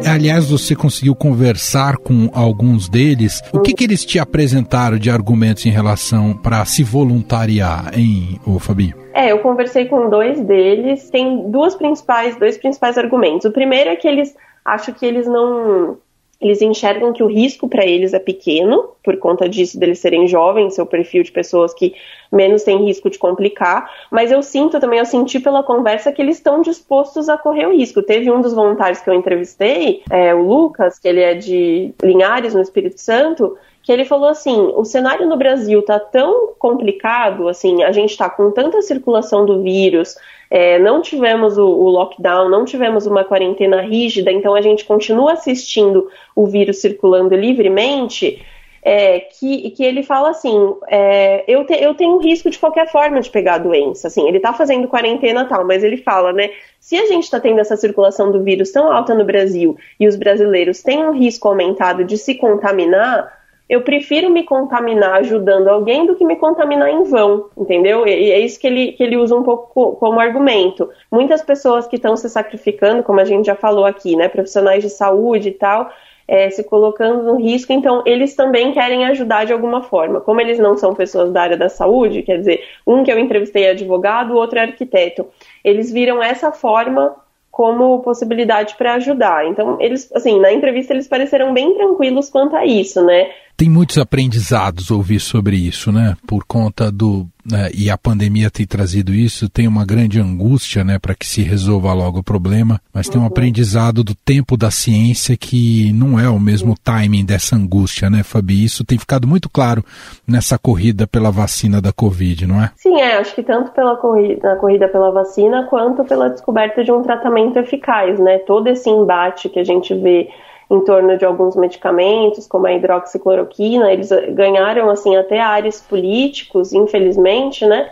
Aliás, 0.07 0.49
você 0.49 0.77
conseguiu 0.77 1.15
conversar 1.15 1.97
com 1.97 2.31
alguns 2.33 2.89
deles. 2.89 3.43
O 3.53 3.61
que, 3.61 3.73
que 3.73 3.85
eles 3.85 4.05
te 4.05 4.19
apresentaram 4.19 4.99
de 4.99 5.11
argumentos 5.11 5.67
em 5.67 5.71
relação 5.71 6.33
para 6.33 6.65
se 6.65 6.85
voluntariar, 6.85 7.91
em 7.99 8.39
o 8.47 8.59
Fabi? 8.59 8.95
É, 9.13 9.33
eu 9.33 9.39
conversei 9.39 9.87
com 9.87 10.09
dois 10.09 10.41
deles. 10.41 11.11
Tem 11.11 11.51
duas 11.51 11.75
principais, 11.75 12.37
dois 12.37 12.57
principais 12.57 12.97
argumentos. 12.97 13.47
O 13.47 13.51
primeiro 13.51 13.91
é 13.91 13.97
que 13.97 14.07
eles 14.07 14.35
acho 14.67 14.93
que 14.93 15.07
eles 15.07 15.27
não 15.27 15.99
eles 16.41 16.61
enxergam 16.61 17.13
que 17.13 17.23
o 17.23 17.27
risco 17.27 17.67
para 17.67 17.87
eles 17.87 18.13
é 18.13 18.19
pequeno, 18.19 18.91
por 19.03 19.17
conta 19.17 19.49
disso, 19.49 19.79
deles 19.81 20.01
serem 20.01 20.29
jovens, 20.29 20.75
seu 20.75 20.85
perfil 20.85 21.23
de 21.23 21.33
pessoas 21.33 21.73
que 21.73 21.95
menos 22.31 22.63
têm 22.63 22.85
risco 22.85 23.09
de 23.09 23.19
complicar, 23.19 23.91
mas 24.11 24.31
eu 24.31 24.43
sinto 24.43 24.79
também, 24.79 24.99
eu 24.99 25.07
senti 25.07 25.41
pela 25.41 25.63
conversa 25.63 26.13
que 26.13 26.21
eles 26.21 26.37
estão 26.37 26.61
dispostos 26.61 27.31
a 27.31 27.39
correr 27.39 27.67
o 27.67 27.75
risco. 27.75 28.03
Teve 28.03 28.31
um 28.31 28.43
dos 28.43 28.53
voluntários 28.53 29.01
que 29.01 29.09
eu 29.09 29.15
entrevistei, 29.15 30.03
é, 30.11 30.35
o 30.35 30.43
Lucas, 30.43 30.99
que 30.99 31.09
ele 31.09 31.21
é 31.21 31.35
de 31.35 31.95
Linhares, 32.03 32.55
no 32.55 32.61
Espírito 32.61 33.01
Santo, 33.01 33.57
que 33.87 33.93
ele 33.93 34.05
falou 34.05 34.29
assim: 34.29 34.73
o 34.75 34.85
cenário 34.85 35.29
no 35.29 35.37
Brasil 35.37 35.81
tá 35.81 36.01
tão 36.01 36.55
complicado, 36.59 37.49
assim, 37.49 37.85
a 37.85 37.93
gente 37.93 38.11
está 38.11 38.29
com 38.29 38.51
tanta 38.51 38.83
circulação 38.83 39.47
do 39.47 39.63
vírus, 39.63 40.17
é, 40.51 40.77
não 40.81 41.01
tivemos 41.01 41.57
o, 41.57 41.65
o, 41.65 41.89
lockdown, 41.89 42.49
não 42.49 42.65
tivemos 42.65 43.07
uma 43.07 43.23
quarentena 43.23 43.81
rígida, 43.81 44.33
então 44.33 44.57
a 44.57 44.61
gente 44.61 44.85
continua 44.85 45.35
assistindo 45.35 46.11
o 46.35 46.47
vírus 46.47 46.81
circulando 46.81 47.37
livremente. 47.37 48.45
É, 48.89 49.19
que, 49.19 49.71
que 49.71 49.85
ele 49.85 50.03
fala 50.03 50.31
assim: 50.31 50.75
é, 50.89 51.45
eu, 51.49 51.65
te, 51.65 51.75
eu 51.75 51.95
tenho 51.95 52.19
risco 52.19 52.51
de 52.51 52.59
qualquer 52.59 52.91
forma 52.91 53.21
de 53.21 53.31
pegar 53.31 53.55
a 53.55 53.59
doença. 53.59 54.07
Assim, 54.07 54.29
ele 54.29 54.37
está 54.37 54.53
fazendo 54.53 54.87
quarentena 54.87 55.45
tal, 55.45 55.65
mas 55.65 55.83
ele 55.83 55.97
fala, 55.97 56.33
né? 56.33 56.51
Se 56.81 56.97
a 56.97 57.07
gente 57.07 57.25
está 57.25 57.41
tendo 57.41 57.61
essa 57.61 57.77
circulação 57.77 58.31
do 58.31 58.43
vírus 58.45 58.71
tão 58.71 58.91
alta 58.91 59.13
no 59.13 59.25
Brasil 59.25 59.77
e 59.99 60.07
os 60.07 60.15
brasileiros 60.15 60.83
têm 60.83 61.05
um 61.05 61.13
risco 61.13 61.49
aumentado 61.49 62.05
de 62.05 62.17
se 62.17 62.37
contaminar, 62.37 63.37
eu 63.69 63.83
prefiro 63.83 64.31
me 64.31 64.45
contaminar 64.45 65.15
ajudando 65.15 65.69
alguém 65.69 66.07
do 66.07 66.15
que 66.15 66.25
me 66.25 66.37
contaminar 66.37 66.89
em 66.89 67.03
vão, 67.03 67.51
entendeu? 67.57 68.07
E 68.07 68.31
é 68.31 68.39
isso 68.39 68.61
que 68.61 68.67
ele, 68.67 68.93
que 68.93 69.03
ele 69.03 69.17
usa 69.17 69.35
um 69.35 69.43
pouco 69.43 69.97
como 69.97 70.21
argumento. 70.21 70.89
Muitas 71.11 71.43
pessoas 71.43 71.87
que 71.87 71.97
estão 71.97 72.17
se 72.17 72.31
sacrificando, 72.31 73.03
como 73.03 73.21
a 73.21 73.25
gente 73.25 73.47
já 73.47 73.57
falou 73.57 73.85
aqui, 73.85 74.15
né, 74.15 74.29
profissionais 74.29 74.83
de 74.83 74.91
saúde 74.91 75.49
e 75.49 75.53
tal, 75.53 75.91
é, 76.29 76.51
se 76.51 76.65
colocando 76.65 77.23
no 77.23 77.37
risco, 77.37 77.73
então 77.73 78.03
eles 78.05 78.35
também 78.35 78.73
querem 78.73 79.05
ajudar 79.07 79.47
de 79.47 79.53
alguma 79.53 79.83
forma. 79.83 80.21
Como 80.21 80.41
eles 80.41 80.59
não 80.59 80.77
são 80.77 80.95
pessoas 80.95 81.33
da 81.33 81.43
área 81.43 81.57
da 81.57 81.69
saúde, 81.69 82.23
quer 82.23 82.39
dizer, 82.39 82.65
um 82.87 83.03
que 83.03 83.11
eu 83.11 83.19
entrevistei 83.19 83.65
é 83.65 83.71
advogado, 83.71 84.33
o 84.33 84.37
outro 84.37 84.59
é 84.59 84.63
arquiteto, 84.63 85.27
eles 85.65 85.93
viram 85.93 86.23
essa 86.23 86.53
forma 86.53 87.17
como 87.57 88.01
possibilidade 88.01 88.75
para 88.77 88.95
ajudar. 88.95 89.47
Então, 89.47 89.79
eles, 89.81 90.13
assim, 90.13 90.39
na 90.39 90.53
entrevista 90.53 90.93
eles 90.93 91.09
pareceram 91.09 91.55
bem 91.55 91.75
tranquilos 91.75 92.29
quanto 92.29 92.55
a 92.55 92.67
isso, 92.67 93.03
né? 93.03 93.31
Tem 93.57 93.71
muitos 93.71 93.97
aprendizados 93.97 94.91
ouvir 94.91 95.19
sobre 95.19 95.57
isso, 95.57 95.91
né? 95.91 96.15
Por 96.27 96.45
conta 96.45 96.93
do. 96.93 97.27
Né, 97.49 97.71
e 97.73 97.89
a 97.89 97.97
pandemia 97.97 98.51
tem 98.51 98.67
trazido 98.67 99.15
isso, 99.15 99.49
tem 99.49 99.69
uma 99.69 99.87
grande 99.87 100.21
angústia, 100.21 100.83
né, 100.83 100.99
para 100.99 101.15
que 101.15 101.25
se 101.25 101.43
resolva 101.43 101.93
logo 101.93 102.19
o 102.19 102.23
problema, 102.23 102.81
mas 102.93 103.09
tem 103.09 103.21
um 103.21 103.25
aprendizado 103.25 104.03
do 104.03 104.17
tempo 104.17 104.57
da 104.57 104.69
ciência 104.69 105.37
que 105.37 105.93
não 105.93 106.19
é 106.19 106.29
o 106.29 106.41
mesmo 106.41 106.75
timing 106.83 107.25
dessa 107.25 107.55
angústia, 107.55 108.11
né, 108.11 108.25
Fabi? 108.25 108.65
Isso 108.65 108.85
tem 108.85 108.99
ficado 108.99 109.29
muito 109.29 109.49
claro 109.49 109.85
nessa 110.27 110.59
corrida 110.59 111.07
pela 111.07 111.31
vacina 111.31 111.81
da 111.81 111.93
Covid, 111.93 112.49
não 112.49 112.61
é? 112.61 112.73
Sim, 112.75 113.01
é. 113.01 113.17
Acho 113.17 113.33
que 113.33 113.45
tanto 113.45 113.71
pela 113.71 113.97
corrida, 113.97 114.57
corrida 114.57 114.89
pela 114.89 115.13
vacina 115.13 115.69
quanto 115.71 116.05
pela 116.05 116.29
descoberta 116.29 116.83
de 116.83 116.91
um 116.91 117.03
tratamento 117.03 117.61
eficaz, 117.61 118.19
né? 118.19 118.39
Todo 118.39 118.67
esse 118.67 118.91
embate 118.91 119.49
que 119.49 119.61
a 119.61 119.65
gente 119.65 119.95
vê 119.95 120.29
em 120.71 120.81
torno 120.81 121.17
de 121.17 121.25
alguns 121.25 121.55
medicamentos, 121.55 122.47
como 122.47 122.67
a 122.67 122.73
hidroxicloroquina, 122.73 123.93
eles 123.93 124.11
ganharam 124.31 124.91
assim 124.91 125.17
até 125.17 125.41
áreas 125.41 125.81
políticos, 125.81 126.73
infelizmente, 126.73 127.65
né? 127.65 127.91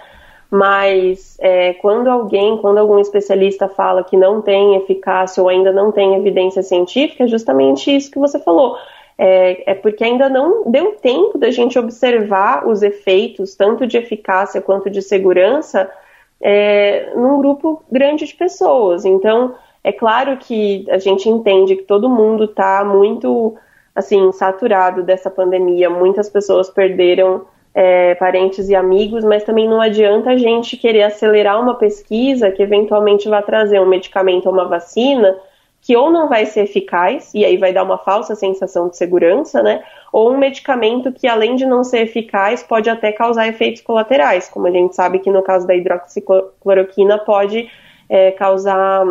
Mas 0.50 1.36
é, 1.40 1.74
quando 1.74 2.08
alguém, 2.08 2.56
quando 2.58 2.78
algum 2.78 2.98
especialista 2.98 3.68
fala 3.68 4.04
que 4.04 4.16
não 4.16 4.40
tem 4.40 4.76
eficácia 4.76 5.42
ou 5.42 5.48
ainda 5.48 5.72
não 5.72 5.90
tem 5.90 6.14
evidência 6.14 6.62
científica, 6.62 7.24
é 7.24 7.28
justamente 7.28 7.94
isso 7.94 8.10
que 8.10 8.18
você 8.18 8.38
falou. 8.38 8.76
É, 9.16 9.70
é, 9.70 9.74
porque 9.74 10.02
ainda 10.02 10.28
não 10.28 10.68
deu 10.70 10.92
tempo 10.92 11.38
da 11.38 11.50
gente 11.50 11.78
observar 11.78 12.66
os 12.66 12.82
efeitos, 12.82 13.54
tanto 13.54 13.86
de 13.86 13.96
eficácia 13.96 14.60
quanto 14.60 14.90
de 14.90 15.00
segurança, 15.00 15.90
é, 16.40 17.12
num 17.14 17.38
grupo 17.38 17.82
grande 17.90 18.26
de 18.26 18.34
pessoas. 18.34 19.04
Então, 19.04 19.54
é 19.84 19.92
claro 19.92 20.38
que 20.38 20.86
a 20.90 20.96
gente 20.96 21.28
entende 21.28 21.76
que 21.76 21.82
todo 21.82 22.08
mundo 22.08 22.44
está 22.44 22.82
muito 22.82 23.54
assim 23.94 24.32
saturado 24.32 25.02
dessa 25.02 25.30
pandemia. 25.30 25.90
Muitas 25.90 26.28
pessoas 26.30 26.70
perderam 26.70 27.42
é, 27.74 28.14
parentes 28.14 28.68
e 28.70 28.74
amigos, 28.74 29.22
mas 29.22 29.44
também 29.44 29.68
não 29.68 29.80
adianta 29.80 30.30
a 30.30 30.38
gente 30.38 30.78
querer 30.78 31.02
acelerar 31.02 31.60
uma 31.60 31.74
pesquisa 31.74 32.50
que 32.50 32.62
eventualmente 32.62 33.28
vai 33.28 33.42
trazer 33.42 33.78
um 33.78 33.86
medicamento 33.86 34.46
ou 34.46 34.52
uma 34.52 34.66
vacina 34.66 35.36
que 35.82 35.94
ou 35.94 36.10
não 36.10 36.30
vai 36.30 36.46
ser 36.46 36.62
eficaz, 36.62 37.34
e 37.34 37.44
aí 37.44 37.58
vai 37.58 37.70
dar 37.70 37.82
uma 37.82 37.98
falsa 37.98 38.34
sensação 38.34 38.88
de 38.88 38.96
segurança, 38.96 39.62
né? 39.62 39.84
Ou 40.10 40.32
um 40.32 40.38
medicamento 40.38 41.12
que, 41.12 41.26
além 41.26 41.56
de 41.56 41.66
não 41.66 41.84
ser 41.84 41.98
eficaz, 41.98 42.62
pode 42.62 42.88
até 42.88 43.12
causar 43.12 43.48
efeitos 43.48 43.82
colaterais, 43.82 44.48
como 44.48 44.66
a 44.66 44.70
gente 44.70 44.96
sabe 44.96 45.18
que 45.18 45.30
no 45.30 45.42
caso 45.42 45.66
da 45.66 45.74
hidroxicloroquina 45.74 47.18
pode 47.18 47.68
é, 48.08 48.30
causar 48.30 49.04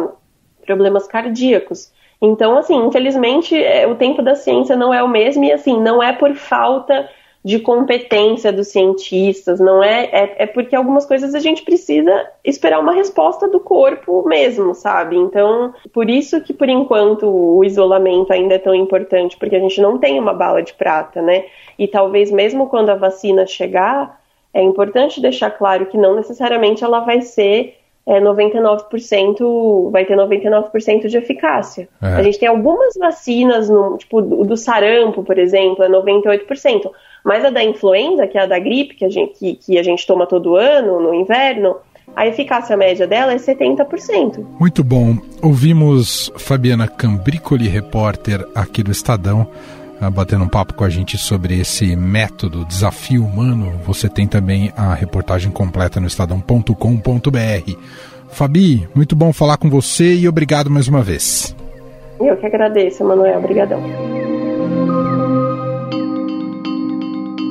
problemas 0.65 1.07
cardíacos. 1.07 1.91
Então, 2.21 2.57
assim, 2.57 2.75
infelizmente, 2.85 3.55
é, 3.55 3.85
o 3.85 3.95
tempo 3.95 4.21
da 4.21 4.35
ciência 4.35 4.75
não 4.75 4.93
é 4.93 5.03
o 5.03 5.09
mesmo 5.09 5.43
e, 5.43 5.51
assim, 5.51 5.79
não 5.81 6.01
é 6.01 6.13
por 6.13 6.33
falta 6.35 7.09
de 7.43 7.59
competência 7.59 8.53
dos 8.53 8.69
cientistas, 8.69 9.59
não 9.59 9.83
é, 9.83 10.05
é, 10.05 10.35
é 10.43 10.45
porque 10.45 10.73
algumas 10.73 11.05
coisas 11.05 11.35
a 11.35 11.39
gente 11.39 11.63
precisa 11.63 12.25
esperar 12.41 12.79
uma 12.79 12.93
resposta 12.93 13.49
do 13.49 13.59
corpo 13.59 14.25
mesmo, 14.25 14.73
sabe? 14.73 15.17
Então, 15.17 15.73
por 15.91 16.09
isso 16.09 16.39
que 16.39 16.53
por 16.53 16.69
enquanto 16.69 17.27
o 17.27 17.61
isolamento 17.65 18.31
ainda 18.31 18.55
é 18.55 18.59
tão 18.59 18.73
importante, 18.73 19.35
porque 19.37 19.57
a 19.57 19.59
gente 19.59 19.81
não 19.81 19.97
tem 19.97 20.17
uma 20.17 20.33
bala 20.33 20.63
de 20.63 20.73
prata, 20.73 21.21
né? 21.21 21.43
E 21.77 21.85
talvez 21.85 22.31
mesmo 22.31 22.67
quando 22.67 22.91
a 22.91 22.95
vacina 22.95 23.45
chegar, 23.45 24.21
é 24.53 24.63
importante 24.63 25.19
deixar 25.19 25.51
claro 25.51 25.87
que 25.87 25.97
não 25.97 26.15
necessariamente 26.15 26.81
ela 26.81 27.01
vai 27.01 27.19
ser 27.19 27.77
é 28.05 28.19
99%, 28.19 29.91
vai 29.91 30.05
ter 30.05 30.17
99% 30.17 31.07
de 31.07 31.17
eficácia. 31.17 31.87
É. 32.01 32.07
A 32.07 32.23
gente 32.23 32.37
tem 32.37 32.49
algumas 32.49 32.95
vacinas, 32.95 33.69
no, 33.69 33.97
tipo 33.97 34.21
do, 34.21 34.43
do 34.43 34.57
sarampo, 34.57 35.23
por 35.23 35.37
exemplo, 35.37 35.83
é 35.83 35.89
98%. 35.89 36.91
Mas 37.23 37.45
a 37.45 37.49
da 37.49 37.63
influenza, 37.63 38.27
que 38.27 38.37
é 38.37 38.41
a 38.41 38.45
da 38.45 38.59
gripe, 38.59 38.95
que 38.95 39.05
a 39.05 39.09
gente, 39.09 39.33
que, 39.39 39.55
que 39.55 39.77
a 39.79 39.83
gente 39.83 40.05
toma 40.05 40.27
todo 40.27 40.57
ano, 40.57 40.99
no 40.99 41.13
inverno, 41.13 41.77
a 42.15 42.27
eficácia 42.27 42.75
média 42.75 43.07
dela 43.07 43.33
é 43.33 43.37
70%. 43.37 44.45
Muito 44.59 44.83
bom. 44.83 45.15
Ouvimos 45.41 46.31
Fabiana 46.37 46.87
Cambricoli, 46.87 47.67
repórter 47.67 48.45
aqui 48.53 48.83
do 48.83 48.91
Estadão, 48.91 49.47
batendo 50.09 50.43
um 50.43 50.47
papo 50.47 50.73
com 50.73 50.83
a 50.83 50.89
gente 50.89 51.17
sobre 51.17 51.59
esse 51.59 51.95
método, 51.95 52.65
desafio 52.65 53.25
humano. 53.25 53.79
Você 53.85 54.09
tem 54.09 54.27
também 54.27 54.71
a 54.75 54.93
reportagem 54.93 55.51
completa 55.51 55.99
no 55.99 56.07
estadão.com.br. 56.07 57.71
Fabi, 58.29 58.87
muito 58.95 59.15
bom 59.15 59.31
falar 59.31 59.57
com 59.57 59.69
você 59.69 60.15
e 60.15 60.27
obrigado 60.27 60.69
mais 60.69 60.87
uma 60.87 61.03
vez. 61.03 61.55
Eu 62.19 62.37
que 62.37 62.45
agradeço, 62.45 63.03
Manuel. 63.03 63.39
Obrigadão. 63.39 63.81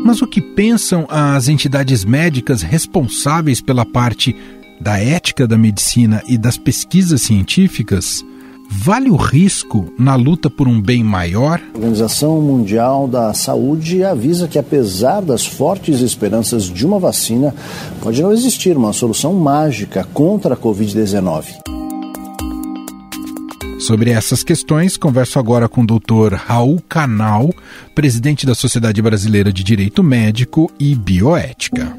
Mas 0.04 0.20
o 0.20 0.26
que 0.26 0.40
pensam 0.40 1.06
as 1.08 1.48
entidades 1.48 2.04
médicas 2.04 2.62
responsáveis 2.62 3.60
pela 3.60 3.86
parte 3.86 4.36
da 4.80 4.98
ética 4.98 5.46
da 5.46 5.56
medicina 5.56 6.22
e 6.26 6.36
das 6.36 6.58
pesquisas 6.58 7.22
científicas? 7.22 8.24
Vale 8.74 9.10
o 9.10 9.16
risco 9.16 9.92
na 9.98 10.14
luta 10.14 10.48
por 10.48 10.66
um 10.66 10.80
bem 10.80 11.04
maior? 11.04 11.60
A 11.74 11.76
Organização 11.76 12.40
Mundial 12.40 13.06
da 13.06 13.34
Saúde 13.34 14.02
avisa 14.02 14.48
que, 14.48 14.58
apesar 14.58 15.20
das 15.20 15.46
fortes 15.46 16.00
esperanças 16.00 16.64
de 16.64 16.86
uma 16.86 16.98
vacina, 16.98 17.54
pode 18.00 18.22
não 18.22 18.32
existir 18.32 18.74
uma 18.74 18.94
solução 18.94 19.34
mágica 19.34 20.08
contra 20.14 20.54
a 20.54 20.56
Covid-19. 20.56 21.44
Sobre 23.78 24.10
essas 24.10 24.42
questões, 24.42 24.96
converso 24.96 25.38
agora 25.38 25.68
com 25.68 25.82
o 25.82 25.86
Dr. 25.86 26.34
Raul 26.34 26.80
Canal, 26.88 27.50
presidente 27.94 28.46
da 28.46 28.54
Sociedade 28.54 29.02
Brasileira 29.02 29.52
de 29.52 29.62
Direito 29.62 30.02
Médico 30.02 30.72
e 30.80 30.94
Bioética. 30.94 31.94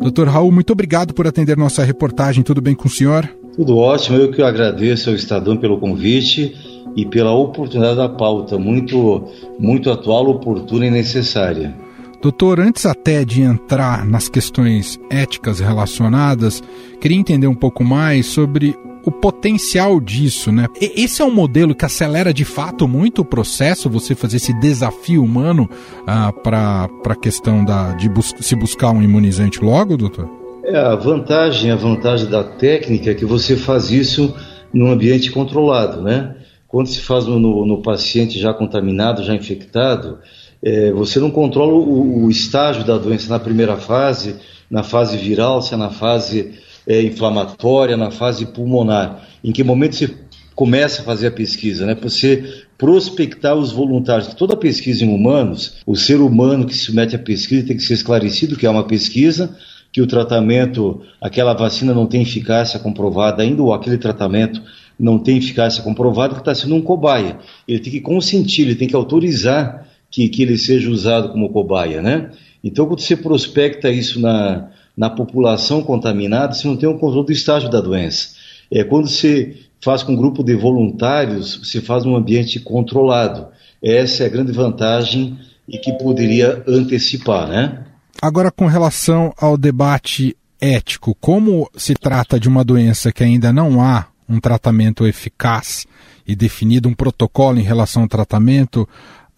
Doutor 0.00 0.28
Raul, 0.28 0.52
muito 0.52 0.72
obrigado 0.72 1.12
por 1.12 1.26
atender 1.26 1.56
nossa 1.56 1.82
reportagem. 1.82 2.44
Tudo 2.44 2.62
bem 2.62 2.74
com 2.74 2.86
o 2.86 2.90
senhor? 2.90 3.28
Tudo 3.58 3.76
ótimo. 3.76 4.16
Eu 4.16 4.30
que 4.30 4.40
agradeço 4.40 5.10
ao 5.10 5.16
Estadão 5.16 5.56
pelo 5.56 5.80
convite 5.80 6.54
e 6.94 7.04
pela 7.04 7.32
oportunidade 7.32 7.96
da 7.96 8.08
pauta, 8.08 8.56
muito, 8.56 9.24
muito 9.58 9.90
atual, 9.90 10.28
oportuna 10.28 10.86
e 10.86 10.90
necessária. 10.92 11.74
Doutor, 12.22 12.60
antes 12.60 12.86
até 12.86 13.24
de 13.24 13.42
entrar 13.42 14.06
nas 14.06 14.28
questões 14.28 14.96
éticas 15.10 15.58
relacionadas, 15.58 16.62
queria 17.00 17.18
entender 17.18 17.48
um 17.48 17.54
pouco 17.54 17.82
mais 17.82 18.26
sobre 18.26 18.78
o 19.04 19.10
potencial 19.10 20.00
disso, 20.00 20.52
né? 20.52 20.68
Esse 20.80 21.20
é 21.20 21.24
um 21.24 21.34
modelo 21.34 21.74
que 21.74 21.84
acelera 21.84 22.32
de 22.32 22.44
fato 22.44 22.86
muito 22.86 23.22
o 23.22 23.24
processo, 23.24 23.90
você 23.90 24.14
fazer 24.14 24.36
esse 24.36 24.52
desafio 24.60 25.24
humano 25.24 25.68
ah, 26.06 26.32
para 26.32 26.88
a 27.06 27.16
questão 27.16 27.64
da, 27.64 27.92
de 27.94 28.08
bus 28.08 28.32
se 28.40 28.54
buscar 28.54 28.92
um 28.92 29.02
imunizante 29.02 29.60
logo, 29.60 29.96
doutor? 29.96 30.37
É, 30.70 30.76
a 30.76 30.94
vantagem, 30.94 31.70
a 31.70 31.76
vantagem 31.76 32.28
da 32.28 32.44
técnica 32.44 33.10
é 33.10 33.14
que 33.14 33.24
você 33.24 33.56
faz 33.56 33.90
isso 33.90 34.34
num 34.70 34.90
ambiente 34.92 35.30
controlado, 35.30 36.02
né? 36.02 36.36
Quando 36.66 36.88
se 36.88 37.00
faz 37.00 37.24
no, 37.24 37.64
no 37.64 37.80
paciente 37.80 38.38
já 38.38 38.52
contaminado, 38.52 39.24
já 39.24 39.34
infectado, 39.34 40.18
é, 40.62 40.92
você 40.92 41.18
não 41.18 41.30
controla 41.30 41.72
o, 41.72 42.24
o, 42.24 42.30
estágio 42.30 42.84
da 42.84 42.98
doença 42.98 43.30
na 43.30 43.38
primeira 43.38 43.78
fase, 43.78 44.36
na 44.70 44.82
fase 44.82 45.16
viral, 45.16 45.62
se 45.62 45.72
é 45.72 45.76
na 45.78 45.88
fase 45.88 46.52
é, 46.86 47.00
inflamatória, 47.00 47.96
na 47.96 48.10
fase 48.10 48.44
pulmonar. 48.44 49.26
Em 49.42 49.52
que 49.52 49.64
momento 49.64 49.96
você 49.96 50.14
começa 50.54 51.00
a 51.00 51.04
fazer 51.04 51.28
a 51.28 51.30
pesquisa, 51.30 51.86
né? 51.86 51.96
Você 52.02 52.66
prospectar 52.76 53.56
os 53.56 53.72
voluntários. 53.72 54.34
Toda 54.34 54.54
pesquisa 54.54 55.02
em 55.02 55.08
humanos, 55.08 55.76
o 55.86 55.96
ser 55.96 56.20
humano 56.20 56.66
que 56.66 56.74
se 56.74 56.84
submete 56.84 57.16
à 57.16 57.18
pesquisa 57.18 57.66
tem 57.66 57.76
que 57.76 57.82
ser 57.82 57.94
esclarecido 57.94 58.54
que 58.54 58.66
é 58.66 58.70
uma 58.70 58.86
pesquisa, 58.86 59.56
que 59.92 60.02
o 60.02 60.06
tratamento, 60.06 61.00
aquela 61.20 61.54
vacina 61.54 61.94
não 61.94 62.06
tem 62.06 62.22
eficácia 62.22 62.78
comprovada 62.78 63.42
ainda, 63.42 63.62
ou 63.62 63.72
aquele 63.72 63.98
tratamento 63.98 64.62
não 64.98 65.18
tem 65.18 65.38
eficácia 65.38 65.82
comprovada, 65.82 66.34
que 66.34 66.40
está 66.40 66.54
sendo 66.54 66.74
um 66.74 66.82
cobaia. 66.82 67.38
Ele 67.66 67.78
tem 67.78 67.92
que 67.92 68.00
consentir, 68.00 68.62
ele 68.62 68.74
tem 68.74 68.88
que 68.88 68.96
autorizar 68.96 69.86
que, 70.10 70.28
que 70.28 70.42
ele 70.42 70.58
seja 70.58 70.90
usado 70.90 71.30
como 71.30 71.48
cobaia, 71.50 72.02
né? 72.02 72.30
Então, 72.62 72.86
quando 72.86 73.00
você 73.00 73.16
prospecta 73.16 73.90
isso 73.90 74.20
na, 74.20 74.68
na 74.96 75.08
população 75.08 75.82
contaminada, 75.82 76.54
você 76.54 76.66
não 76.66 76.76
tem 76.76 76.88
um 76.88 76.98
controle 76.98 77.26
do 77.26 77.32
estágio 77.32 77.70
da 77.70 77.80
doença. 77.80 78.30
É 78.70 78.82
quando 78.82 79.08
você 79.08 79.56
faz 79.80 80.02
com 80.02 80.12
um 80.12 80.16
grupo 80.16 80.42
de 80.42 80.54
voluntários, 80.54 81.56
você 81.56 81.80
faz 81.80 82.04
um 82.04 82.16
ambiente 82.16 82.58
controlado. 82.58 83.46
Essa 83.82 84.24
é 84.24 84.26
a 84.26 84.30
grande 84.30 84.52
vantagem 84.52 85.38
e 85.68 85.78
que 85.78 85.92
poderia 85.92 86.62
antecipar, 86.66 87.48
né? 87.48 87.84
Agora, 88.20 88.50
com 88.50 88.66
relação 88.66 89.32
ao 89.38 89.56
debate 89.56 90.36
ético, 90.60 91.16
como 91.20 91.70
se 91.76 91.94
trata 91.94 92.38
de 92.38 92.48
uma 92.48 92.64
doença 92.64 93.12
que 93.12 93.22
ainda 93.22 93.52
não 93.52 93.80
há 93.80 94.06
um 94.28 94.40
tratamento 94.40 95.06
eficaz 95.06 95.86
e 96.26 96.34
definido 96.34 96.88
um 96.88 96.94
protocolo 96.94 97.58
em 97.58 97.62
relação 97.62 98.02
ao 98.02 98.08
tratamento, 98.08 98.88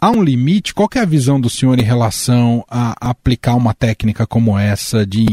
há 0.01 0.11
um 0.11 0.23
limite? 0.23 0.75
Qual 0.75 0.89
é 0.97 1.01
a 1.01 1.05
visão 1.05 1.39
do 1.39 1.51
senhor 1.51 1.79
em 1.79 1.85
relação 1.85 2.65
a 2.69 3.11
aplicar 3.11 3.55
uma 3.55 3.75
técnica 3.75 4.27
como 4.27 4.59
essa 4.59 5.07
de 5.07 5.27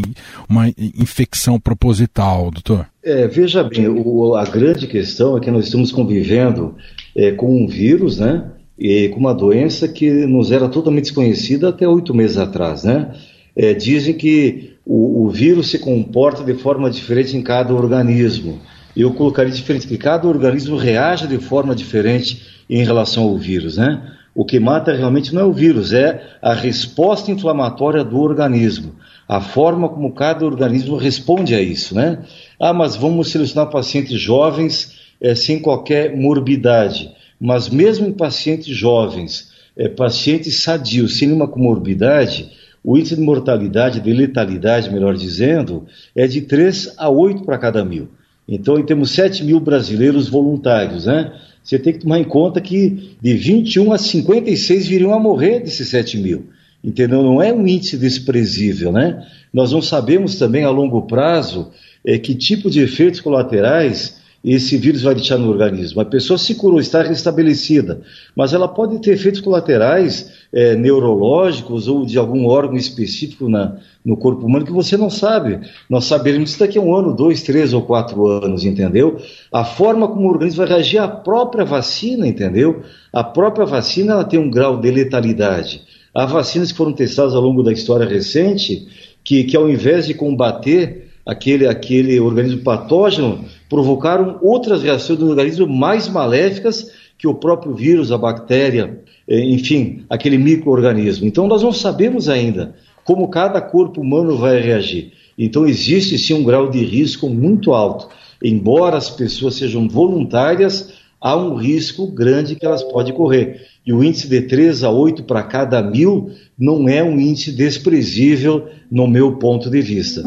uma 0.47 0.67
infecção 0.77 1.57
proposital, 1.57 2.51
doutor? 2.51 2.85
É, 3.01 3.27
veja 3.27 3.63
bem, 3.63 3.87
o, 3.87 4.35
a 4.35 4.43
grande 4.43 4.87
questão 4.87 5.37
é 5.37 5.39
que 5.39 5.49
nós 5.49 5.65
estamos 5.65 5.91
convivendo 5.91 6.75
é, 7.15 7.31
com 7.31 7.63
um 7.63 7.65
vírus, 7.65 8.19
né? 8.19 8.51
E 8.77 9.09
com 9.09 9.19
uma 9.19 9.33
doença 9.33 9.87
que 9.87 10.11
nos 10.27 10.51
era 10.51 10.67
totalmente 10.67 11.05
desconhecida 11.05 11.69
até 11.69 11.87
oito 11.87 12.13
meses 12.13 12.37
atrás, 12.37 12.83
né? 12.83 13.11
É, 13.57 13.73
dizem 13.73 14.13
que 14.13 14.77
o, 14.85 15.25
o 15.25 15.29
vírus 15.29 15.71
se 15.71 15.79
comporta 15.79 16.43
de 16.43 16.53
forma 16.53 16.89
diferente 16.89 17.35
em 17.35 17.41
cada 17.41 17.73
organismo. 17.73 18.61
Eu 18.95 19.13
colocaria 19.13 19.51
diferente, 19.51 19.87
que 19.87 19.97
cada 19.97 20.27
organismo 20.27 20.77
reage 20.77 21.27
de 21.27 21.39
forma 21.39 21.75
diferente 21.75 22.41
em 22.69 22.83
relação 22.83 23.23
ao 23.23 23.37
vírus, 23.37 23.77
né? 23.77 24.13
O 24.33 24.45
que 24.45 24.59
mata 24.59 24.93
realmente 24.93 25.33
não 25.33 25.41
é 25.41 25.45
o 25.45 25.51
vírus, 25.51 25.93
é 25.93 26.21
a 26.41 26.53
resposta 26.53 27.31
inflamatória 27.31 28.03
do 28.03 28.19
organismo, 28.19 28.93
a 29.27 29.41
forma 29.41 29.89
como 29.89 30.13
cada 30.13 30.45
organismo 30.45 30.95
responde 30.95 31.55
a 31.55 31.61
isso, 31.61 31.95
né? 31.95 32.19
Ah, 32.59 32.71
mas 32.71 32.95
vamos 32.95 33.29
selecionar 33.29 33.71
pacientes 33.71 34.19
jovens 34.19 34.93
é, 35.19 35.33
sem 35.33 35.59
qualquer 35.59 36.15
morbidade. 36.15 37.11
Mas 37.39 37.69
mesmo 37.69 38.07
em 38.07 38.13
pacientes 38.13 38.75
jovens, 38.75 39.51
é, 39.75 39.89
pacientes 39.89 40.61
sadios, 40.61 41.17
sem 41.17 41.27
nenhuma 41.27 41.47
comorbidade, 41.47 42.51
o 42.87 42.97
índice 42.97 43.17
de 43.17 43.21
mortalidade, 43.21 43.99
de 43.99 44.13
letalidade, 44.13 44.89
melhor 44.89 45.13
dizendo, 45.13 45.85
é 46.15 46.25
de 46.25 46.39
3 46.39 46.93
a 46.97 47.09
8 47.09 47.43
para 47.43 47.57
cada 47.57 47.83
mil. 47.83 48.07
Então, 48.47 48.81
temos 48.81 49.11
7 49.11 49.43
mil 49.43 49.59
brasileiros 49.59 50.29
voluntários, 50.29 51.05
né? 51.05 51.33
você 51.61 51.77
tem 51.77 51.91
que 51.91 51.99
tomar 51.99 52.17
em 52.17 52.23
conta 52.23 52.61
que 52.61 53.17
de 53.21 53.33
21 53.33 53.91
a 53.91 53.97
56 53.97 54.87
viriam 54.87 55.13
a 55.13 55.19
morrer 55.19 55.59
desses 55.59 55.89
7 55.89 56.17
mil. 56.17 56.45
Entendeu? 56.81 57.21
Não 57.21 57.41
é 57.41 57.51
um 57.51 57.67
índice 57.67 57.97
desprezível, 57.97 58.93
né? 58.93 59.21
Nós 59.53 59.73
não 59.73 59.81
sabemos 59.81 60.37
também 60.37 60.63
a 60.63 60.69
longo 60.69 61.01
prazo 61.01 61.71
é, 62.05 62.17
que 62.17 62.35
tipo 62.35 62.69
de 62.69 62.79
efeitos 62.79 63.19
colaterais 63.19 64.21
esse 64.53 64.77
vírus 64.77 65.01
vai 65.01 65.13
deixar 65.13 65.37
no 65.37 65.49
organismo. 65.49 65.99
A 65.99 66.05
pessoa 66.05 66.37
se 66.37 66.55
curou, 66.55 66.79
está 66.79 67.01
restabelecida, 67.01 68.01
mas 68.35 68.53
ela 68.53 68.67
pode 68.67 68.99
ter 69.01 69.11
efeitos 69.11 69.41
colaterais 69.41 70.31
é, 70.53 70.75
neurológicos 70.75 71.87
ou 71.87 72.05
de 72.05 72.17
algum 72.17 72.45
órgão 72.45 72.77
específico 72.77 73.49
na, 73.49 73.77
no 74.05 74.15
corpo 74.15 74.45
humano 74.45 74.65
que 74.65 74.71
você 74.71 74.95
não 74.95 75.09
sabe. 75.09 75.59
Nós 75.89 76.05
saberemos 76.05 76.51
isso 76.51 76.59
daqui 76.59 76.77
a 76.77 76.81
um 76.81 76.95
ano, 76.95 77.13
dois, 77.13 77.43
três 77.43 77.73
ou 77.73 77.81
quatro 77.81 78.25
anos, 78.27 78.63
entendeu? 78.63 79.17
A 79.51 79.65
forma 79.65 80.07
como 80.07 80.27
o 80.27 80.31
organismo 80.31 80.59
vai 80.59 80.67
reagir 80.67 80.99
à 80.99 81.09
própria 81.09 81.65
vacina, 81.65 82.25
entendeu? 82.25 82.83
A 83.11 83.25
própria 83.25 83.65
vacina 83.65 84.13
ela 84.13 84.23
tem 84.23 84.39
um 84.39 84.49
grau 84.49 84.79
de 84.79 84.89
letalidade. 84.89 85.81
Há 86.13 86.25
vacinas 86.25 86.71
que 86.71 86.77
foram 86.77 86.93
testadas 86.93 87.35
ao 87.35 87.41
longo 87.41 87.61
da 87.61 87.73
história 87.73 88.07
recente 88.07 88.87
que, 89.23 89.43
que 89.43 89.57
ao 89.57 89.69
invés 89.69 90.07
de 90.07 90.13
combater 90.13 91.06
aquele, 91.27 91.67
aquele 91.67 92.17
organismo 92.21 92.61
patógeno, 92.61 93.43
provocaram 93.69 94.39
outras 94.41 94.81
reações 94.81 95.19
do 95.19 95.27
organismo 95.29 95.67
mais 95.67 96.07
maléficas 96.07 96.89
que 97.17 97.27
o 97.27 97.35
próprio 97.35 97.75
vírus, 97.75 98.13
a 98.13 98.17
bactéria, 98.17 99.01
eh, 99.27 99.43
enfim, 99.43 100.05
aquele 100.09 100.37
microorganismo. 100.37 101.27
Então 101.27 101.45
nós 101.47 101.61
não 101.61 101.73
sabemos 101.73 102.29
ainda 102.29 102.75
como 103.03 103.27
cada 103.27 103.59
corpo 103.59 104.01
humano 104.01 104.37
vai 104.37 104.61
reagir. 104.61 105.11
Então 105.37 105.67
existe 105.67 106.17
sim 106.17 106.33
um 106.33 106.43
grau 106.43 106.69
de 106.69 106.79
risco 106.83 107.29
muito 107.29 107.73
alto. 107.73 108.07
Embora 108.41 108.97
as 108.97 109.09
pessoas 109.09 109.55
sejam 109.55 109.87
voluntárias, 109.87 110.93
há 111.19 111.35
um 111.35 111.55
risco 111.55 112.07
grande 112.07 112.55
que 112.55 112.65
elas 112.65 112.83
podem 112.83 113.13
correr. 113.13 113.61
E 113.85 113.91
o 113.91 114.03
índice 114.03 114.27
de 114.27 114.41
3 114.41 114.83
a 114.83 114.91
8 114.91 115.23
para 115.23 115.43
cada 115.43 115.81
mil 115.81 116.31
não 116.57 116.87
é 116.87 117.03
um 117.03 117.19
índice 117.19 117.51
desprezível 117.51 118.67
no 118.91 119.07
meu 119.07 119.37
ponto 119.37 119.69
de 119.69 119.81
vista. 119.81 120.23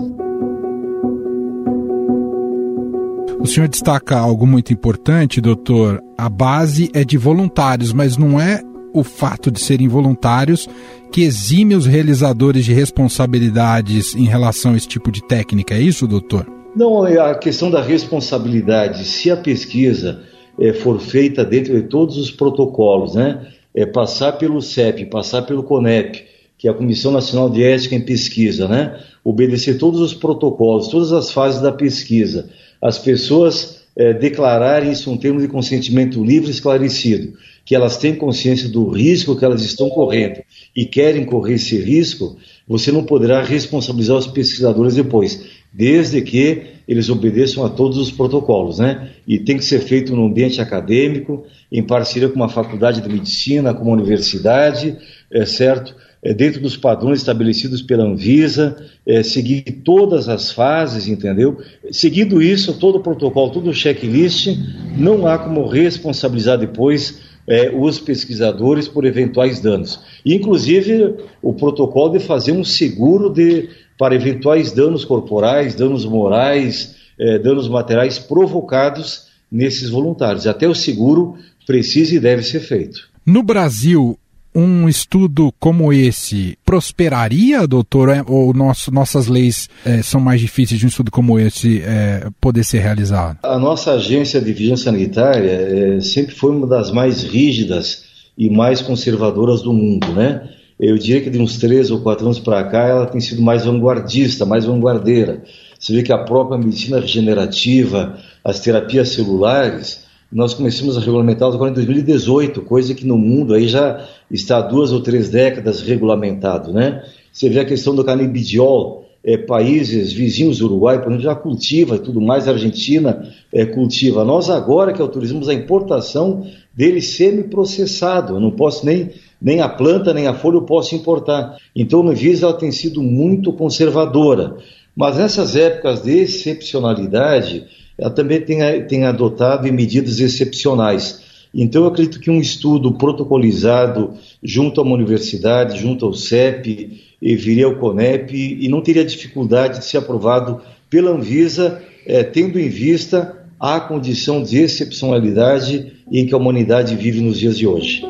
O 3.40 3.46
senhor 3.46 3.68
destaca 3.68 4.18
algo 4.18 4.46
muito 4.46 4.70
importante, 4.70 5.40
doutor. 5.40 5.98
A 6.16 6.28
base 6.28 6.90
é 6.92 7.02
de 7.02 7.16
voluntários, 7.16 7.90
mas 7.90 8.18
não 8.18 8.38
é 8.38 8.60
o 8.92 9.02
fato 9.02 9.50
de 9.50 9.58
serem 9.58 9.88
voluntários 9.88 10.68
que 11.10 11.22
exime 11.22 11.74
os 11.74 11.86
realizadores 11.86 12.66
de 12.66 12.74
responsabilidades 12.74 14.14
em 14.14 14.26
relação 14.26 14.74
a 14.74 14.76
esse 14.76 14.86
tipo 14.86 15.10
de 15.10 15.26
técnica. 15.26 15.74
É 15.74 15.80
isso, 15.80 16.06
doutor? 16.06 16.46
Não, 16.76 17.06
é 17.06 17.18
a 17.18 17.34
questão 17.34 17.70
da 17.70 17.82
responsabilidade. 17.82 19.06
Se 19.06 19.30
a 19.30 19.36
pesquisa 19.38 20.20
é, 20.60 20.74
for 20.74 21.00
feita 21.00 21.42
dentro 21.42 21.72
de 21.74 21.88
todos 21.88 22.18
os 22.18 22.30
protocolos, 22.30 23.14
né? 23.14 23.46
É 23.74 23.86
passar 23.86 24.32
pelo 24.32 24.60
CEP, 24.60 25.06
passar 25.06 25.42
pelo 25.42 25.62
CONEP, 25.62 26.24
que 26.58 26.68
é 26.68 26.70
a 26.70 26.74
Comissão 26.74 27.10
Nacional 27.10 27.48
de 27.48 27.64
Ética 27.64 27.94
em 27.94 28.04
Pesquisa, 28.04 28.68
né? 28.68 29.00
Obedecer 29.24 29.78
todos 29.78 30.00
os 30.00 30.12
protocolos, 30.12 30.88
todas 30.88 31.10
as 31.10 31.32
fases 31.32 31.62
da 31.62 31.72
pesquisa 31.72 32.50
as 32.80 32.98
pessoas 32.98 33.80
é, 33.96 34.12
declararem 34.12 34.92
isso 34.92 35.10
um 35.10 35.16
termo 35.16 35.40
de 35.40 35.48
consentimento 35.48 36.24
livre 36.24 36.48
e 36.48 36.52
esclarecido, 36.52 37.34
que 37.64 37.74
elas 37.74 37.96
têm 37.96 38.14
consciência 38.14 38.68
do 38.68 38.88
risco 38.88 39.36
que 39.36 39.44
elas 39.44 39.62
estão 39.62 39.90
correndo 39.90 40.40
e 40.74 40.84
querem 40.84 41.24
correr 41.24 41.54
esse 41.54 41.76
risco, 41.76 42.36
você 42.66 42.90
não 42.90 43.04
poderá 43.04 43.42
responsabilizar 43.42 44.16
os 44.16 44.26
pesquisadores 44.26 44.94
depois, 44.94 45.44
desde 45.72 46.22
que 46.22 46.62
eles 46.86 47.08
obedeçam 47.08 47.64
a 47.64 47.68
todos 47.68 47.98
os 47.98 48.10
protocolos, 48.10 48.78
né? 48.78 49.10
E 49.26 49.38
tem 49.38 49.56
que 49.56 49.64
ser 49.64 49.80
feito 49.80 50.14
no 50.14 50.26
ambiente 50.26 50.60
acadêmico, 50.60 51.44
em 51.70 51.82
parceria 51.82 52.28
com 52.28 52.36
uma 52.36 52.48
faculdade 52.48 53.00
de 53.00 53.08
medicina, 53.08 53.74
com 53.74 53.84
uma 53.84 53.92
universidade, 53.92 54.96
é 55.30 55.44
certo? 55.44 55.94
É, 56.22 56.34
dentro 56.34 56.60
dos 56.60 56.76
padrões 56.76 57.18
estabelecidos 57.20 57.80
pela 57.80 58.04
Anvisa, 58.04 58.76
é, 59.06 59.22
seguir 59.22 59.62
todas 59.84 60.28
as 60.28 60.52
fases, 60.52 61.08
entendeu? 61.08 61.58
Seguindo 61.90 62.42
isso, 62.42 62.74
todo 62.74 62.98
o 62.98 63.02
protocolo, 63.02 63.50
todo 63.50 63.70
o 63.70 63.74
checklist, 63.74 64.48
não 64.96 65.26
há 65.26 65.38
como 65.38 65.66
responsabilizar 65.66 66.58
depois 66.58 67.20
é, 67.46 67.70
os 67.74 67.98
pesquisadores 67.98 68.86
por 68.86 69.04
eventuais 69.04 69.60
danos. 69.60 70.00
Inclusive, 70.24 71.16
o 71.42 71.54
protocolo 71.54 72.18
de 72.18 72.24
fazer 72.24 72.52
um 72.52 72.64
seguro 72.64 73.30
de, 73.30 73.68
para 73.98 74.14
eventuais 74.14 74.72
danos 74.72 75.04
corporais, 75.04 75.74
danos 75.74 76.04
morais, 76.04 76.96
é, 77.18 77.38
danos 77.38 77.68
materiais 77.68 78.18
provocados 78.18 79.28
nesses 79.50 79.90
voluntários. 79.90 80.46
Até 80.46 80.68
o 80.68 80.74
seguro 80.74 81.36
precisa 81.66 82.14
e 82.14 82.20
deve 82.20 82.42
ser 82.42 82.60
feito. 82.60 83.08
No 83.26 83.42
Brasil, 83.42 84.18
um 84.54 84.88
estudo 84.88 85.52
como 85.58 85.92
esse 85.92 86.58
prosperaria, 86.64 87.66
doutor? 87.66 88.08
É, 88.08 88.22
ou 88.26 88.52
nosso, 88.52 88.92
nossas 88.92 89.26
leis 89.26 89.68
é, 89.84 90.02
são 90.02 90.20
mais 90.20 90.40
difíceis 90.40 90.78
de 90.78 90.86
um 90.86 90.88
estudo 90.88 91.10
como 91.10 91.38
esse 91.38 91.80
é, 91.82 92.28
poder 92.40 92.64
ser 92.64 92.80
realizado? 92.80 93.38
A 93.42 93.58
nossa 93.58 93.92
agência 93.92 94.40
de 94.40 94.52
vigilância 94.52 94.90
sanitária 94.90 95.50
é, 95.50 96.00
sempre 96.00 96.34
foi 96.34 96.50
uma 96.50 96.66
das 96.66 96.90
mais 96.90 97.22
rígidas 97.22 98.04
e 98.36 98.50
mais 98.50 98.80
conservadoras 98.80 99.62
do 99.62 99.72
mundo, 99.72 100.12
né? 100.12 100.48
Eu 100.78 100.96
diria 100.96 101.20
que 101.20 101.28
de 101.28 101.38
uns 101.38 101.58
três 101.58 101.90
ou 101.90 102.00
quatro 102.00 102.24
anos 102.24 102.38
para 102.38 102.64
cá 102.64 102.86
ela 102.86 103.06
tem 103.06 103.20
sido 103.20 103.42
mais 103.42 103.66
vanguardista, 103.66 104.46
mais 104.46 104.64
vanguardeira. 104.64 105.42
Você 105.78 105.92
vê 105.92 106.02
que 106.02 106.12
a 106.12 106.18
própria 106.18 106.58
medicina 106.58 107.00
regenerativa, 107.00 108.18
as 108.42 108.60
terapias 108.60 109.10
celulares, 109.10 110.04
nós 110.32 110.54
começamos 110.54 110.96
a 110.96 111.00
regulamentá-las 111.00 111.56
agora 111.56 111.70
em 111.70 111.74
2018, 111.74 112.62
coisa 112.62 112.94
que 112.94 113.04
no 113.06 113.18
mundo 113.18 113.52
aí 113.52 113.66
já 113.66 114.06
está 114.30 114.58
há 114.58 114.62
duas 114.62 114.92
ou 114.92 115.00
três 115.00 115.28
décadas 115.28 115.80
regulamentado, 115.80 116.72
né? 116.72 117.02
Você 117.32 117.48
vê 117.48 117.60
a 117.60 117.64
questão 117.64 117.94
do 117.94 118.04
canabidiol, 118.04 119.04
é, 119.24 119.36
países 119.36 120.12
vizinhos 120.12 120.58
do 120.58 120.66
Uruguai, 120.66 120.98
por 120.98 121.08
exemplo, 121.08 121.24
já 121.24 121.34
cultiva 121.34 121.98
tudo 121.98 122.20
mais, 122.20 122.48
a 122.48 122.52
Argentina 122.52 123.28
é, 123.52 123.66
cultiva. 123.66 124.24
Nós 124.24 124.48
agora 124.48 124.92
que 124.92 125.02
autorizamos 125.02 125.48
a 125.48 125.54
importação 125.54 126.46
dele 126.72 127.02
semi-processado, 127.02 128.40
não 128.40 128.50
posso 128.50 128.86
nem, 128.86 129.10
nem 129.42 129.60
a 129.60 129.68
planta, 129.68 130.14
nem 130.14 130.26
a 130.26 130.34
folha 130.34 130.56
eu 130.56 130.62
posso 130.62 130.94
importar. 130.94 131.56
Então, 131.74 132.02
no 132.02 132.14
Visa 132.14 132.46
ela 132.46 132.56
tem 132.56 132.72
sido 132.72 133.02
muito 133.02 133.52
conservadora. 133.52 134.56
Mas 134.96 135.16
nessas 135.16 135.54
épocas 135.54 136.02
de 136.02 136.18
excepcionalidade, 136.18 137.66
ela 138.00 138.10
também 138.10 138.40
tem, 138.40 138.58
tem 138.86 139.04
adotado 139.04 139.70
medidas 139.70 140.18
excepcionais. 140.20 141.20
Então, 141.52 141.82
eu 141.82 141.88
acredito 141.88 142.18
que 142.18 142.30
um 142.30 142.40
estudo 142.40 142.92
protocolizado 142.92 144.14
junto 144.42 144.80
a 144.80 144.84
uma 144.84 144.94
universidade, 144.94 145.78
junto 145.78 146.06
ao 146.06 146.14
CEP, 146.14 147.02
e 147.20 147.36
viria 147.36 147.66
ao 147.66 147.76
CONEP, 147.76 148.58
e 148.60 148.66
não 148.68 148.80
teria 148.80 149.04
dificuldade 149.04 149.80
de 149.80 149.84
ser 149.84 149.98
aprovado 149.98 150.62
pela 150.88 151.10
Anvisa, 151.10 151.82
é, 152.06 152.22
tendo 152.22 152.58
em 152.58 152.70
vista 152.70 153.36
a 153.58 153.78
condição 153.78 154.42
de 154.42 154.56
excepcionalidade 154.56 155.92
em 156.10 156.24
que 156.24 156.32
a 156.32 156.38
humanidade 156.38 156.96
vive 156.96 157.20
nos 157.20 157.38
dias 157.38 157.58
de 157.58 157.66
hoje. 157.66 158.02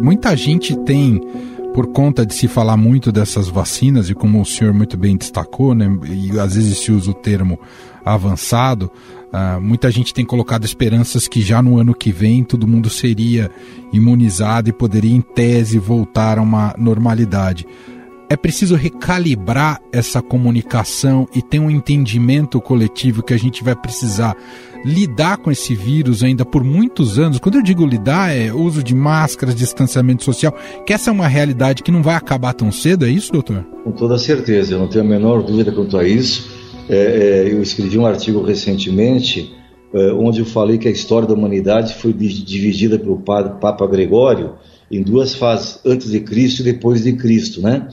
Muita 0.00 0.36
gente 0.36 0.76
tem 0.80 1.20
por 1.74 1.88
conta 1.88 2.26
de 2.26 2.34
se 2.34 2.48
falar 2.48 2.76
muito 2.76 3.10
dessas 3.10 3.48
vacinas 3.48 4.10
e 4.10 4.14
como 4.14 4.40
o 4.40 4.44
senhor 4.44 4.74
muito 4.74 4.96
bem 4.96 5.16
destacou, 5.16 5.74
né, 5.74 5.86
e 6.04 6.38
às 6.38 6.54
vezes 6.54 6.78
se 6.78 6.92
usa 6.92 7.10
o 7.10 7.14
termo 7.14 7.58
avançado, 8.04 8.90
uh, 9.32 9.60
muita 9.60 9.90
gente 9.90 10.12
tem 10.12 10.24
colocado 10.24 10.64
esperanças 10.64 11.26
que 11.26 11.40
já 11.40 11.62
no 11.62 11.78
ano 11.78 11.94
que 11.94 12.12
vem 12.12 12.44
todo 12.44 12.66
mundo 12.66 12.90
seria 12.90 13.50
imunizado 13.92 14.68
e 14.68 14.72
poderia, 14.72 15.14
em 15.14 15.20
tese, 15.20 15.78
voltar 15.78 16.38
a 16.38 16.42
uma 16.42 16.74
normalidade. 16.76 17.66
É 18.28 18.36
preciso 18.36 18.76
recalibrar 18.76 19.78
essa 19.92 20.22
comunicação 20.22 21.28
e 21.34 21.42
ter 21.42 21.58
um 21.58 21.70
entendimento 21.70 22.60
coletivo 22.60 23.22
que 23.22 23.34
a 23.34 23.38
gente 23.38 23.62
vai 23.62 23.76
precisar 23.76 24.34
lidar 24.84 25.38
com 25.38 25.50
esse 25.50 25.74
vírus 25.74 26.22
ainda 26.22 26.44
por 26.44 26.64
muitos 26.64 27.18
anos. 27.18 27.38
Quando 27.38 27.56
eu 27.56 27.62
digo 27.62 27.86
lidar, 27.86 28.36
é 28.36 28.52
uso 28.52 28.82
de 28.82 28.94
máscaras, 28.94 29.54
distanciamento 29.54 30.24
social, 30.24 30.54
que 30.86 30.92
essa 30.92 31.10
é 31.10 31.12
uma 31.12 31.28
realidade 31.28 31.82
que 31.82 31.90
não 31.90 32.02
vai 32.02 32.14
acabar 32.14 32.52
tão 32.52 32.70
cedo, 32.72 33.04
é 33.04 33.10
isso, 33.10 33.32
doutor? 33.32 33.64
Com 33.84 33.92
toda 33.92 34.18
certeza, 34.18 34.74
eu 34.74 34.78
não 34.78 34.88
tenho 34.88 35.04
a 35.04 35.08
menor 35.08 35.42
dúvida 35.42 35.72
quanto 35.72 35.96
a 35.96 36.06
isso. 36.06 36.50
É, 36.88 36.96
é, 36.96 37.52
eu 37.52 37.62
escrevi 37.62 37.96
um 37.96 38.06
artigo 38.06 38.42
recentemente 38.42 39.52
é, 39.94 40.12
onde 40.12 40.40
eu 40.40 40.46
falei 40.46 40.78
que 40.78 40.88
a 40.88 40.90
história 40.90 41.28
da 41.28 41.34
humanidade 41.34 41.94
foi 41.94 42.12
dividida 42.12 42.98
pelo 42.98 43.18
Papa 43.18 43.86
Gregório 43.86 44.54
em 44.90 45.02
duas 45.02 45.34
fases, 45.34 45.80
antes 45.84 46.10
de 46.10 46.20
Cristo 46.20 46.60
e 46.60 46.64
depois 46.64 47.02
de 47.02 47.12
Cristo, 47.12 47.60
né? 47.60 47.88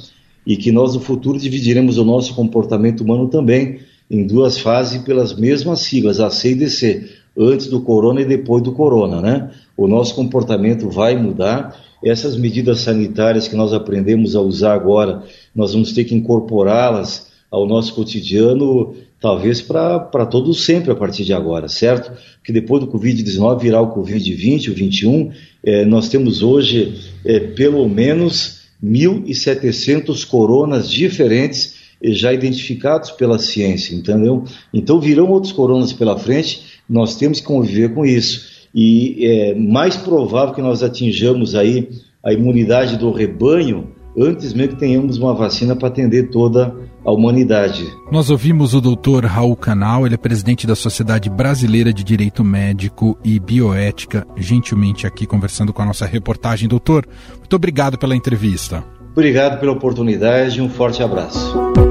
E 0.45 0.57
que 0.57 0.71
nós 0.71 0.95
no 0.95 1.01
futuro 1.01 1.37
dividiremos 1.37 1.97
o 1.97 2.05
nosso 2.05 2.33
comportamento 2.33 3.01
humano 3.01 3.27
também 3.27 3.79
em 4.09 4.25
duas 4.25 4.57
fases 4.57 5.01
pelas 5.03 5.33
mesmas 5.33 5.81
siglas, 5.81 6.19
A, 6.19 6.29
C 6.29 6.51
e 6.51 6.55
DC, 6.55 7.09
antes 7.37 7.67
do 7.67 7.81
corona 7.81 8.21
e 8.21 8.25
depois 8.25 8.63
do 8.63 8.71
corona, 8.71 9.21
né? 9.21 9.51
O 9.77 9.87
nosso 9.87 10.15
comportamento 10.15 10.89
vai 10.89 11.15
mudar. 11.15 11.87
Essas 12.03 12.37
medidas 12.37 12.79
sanitárias 12.79 13.47
que 13.47 13.55
nós 13.55 13.73
aprendemos 13.73 14.35
a 14.35 14.41
usar 14.41 14.73
agora, 14.73 15.23
nós 15.53 15.73
vamos 15.73 15.91
ter 15.91 16.05
que 16.05 16.15
incorporá-las 16.15 17.29
ao 17.51 17.67
nosso 17.67 17.93
cotidiano, 17.93 18.95
talvez 19.19 19.61
para 19.61 20.25
todo 20.25 20.53
sempre 20.53 20.91
a 20.91 20.95
partir 20.95 21.25
de 21.25 21.33
agora, 21.33 21.67
certo? 21.67 22.11
Que 22.43 22.53
depois 22.53 22.81
do 22.81 22.91
Covid-19 22.91 23.59
virar 23.59 23.81
o 23.81 23.93
Covid-20, 23.93 24.69
o 24.69 24.73
21, 24.73 25.31
é, 25.63 25.83
nós 25.83 26.07
temos 26.07 26.41
hoje 26.41 26.95
é, 27.25 27.39
pelo 27.39 27.87
menos 27.89 28.61
1.700 28.83 30.25
coronas 30.25 30.89
diferentes 30.89 31.78
já 32.01 32.33
identificados 32.33 33.11
pela 33.11 33.37
ciência, 33.37 33.95
entendeu? 33.95 34.43
Então 34.73 34.99
virão 34.99 35.29
outros 35.29 35.51
coronas 35.51 35.91
pela 35.91 36.17
frente, 36.17 36.79
nós 36.89 37.15
temos 37.15 37.39
que 37.39 37.45
conviver 37.45 37.93
com 37.93 38.05
isso. 38.05 38.59
E 38.73 39.25
é 39.25 39.55
mais 39.55 39.97
provável 39.97 40.53
que 40.53 40.61
nós 40.61 40.83
atinjamos 40.83 41.55
aí 41.55 41.89
a 42.23 42.31
imunidade 42.31 42.97
do 42.97 43.11
rebanho 43.11 43.89
antes 44.17 44.53
mesmo 44.53 44.73
que 44.73 44.79
tenhamos 44.79 45.17
uma 45.17 45.33
vacina 45.33 45.75
para 45.75 45.87
atender 45.87 46.29
toda 46.29 46.75
a 47.05 47.11
humanidade. 47.11 47.85
Nós 48.11 48.29
ouvimos 48.29 48.73
o 48.73 48.81
doutor 48.81 49.25
Raul 49.25 49.55
Canal, 49.55 50.05
ele 50.05 50.15
é 50.15 50.17
presidente 50.17 50.67
da 50.67 50.75
Sociedade 50.75 51.29
Brasileira 51.29 51.93
de 51.93 52.03
Direito 52.03 52.43
Médico 52.43 53.17
e 53.23 53.39
Bioética, 53.39 54.27
gentilmente 54.35 55.07
aqui 55.07 55.25
conversando 55.25 55.71
com 55.71 55.81
a 55.81 55.85
nossa 55.85 56.05
reportagem. 56.05 56.67
Doutor, 56.67 57.07
muito 57.37 57.55
obrigado 57.55 57.97
pela 57.97 58.15
entrevista. 58.15 58.83
Obrigado 59.11 59.59
pela 59.59 59.71
oportunidade 59.71 60.59
e 60.59 60.61
um 60.61 60.69
forte 60.69 61.01
abraço. 61.01 61.88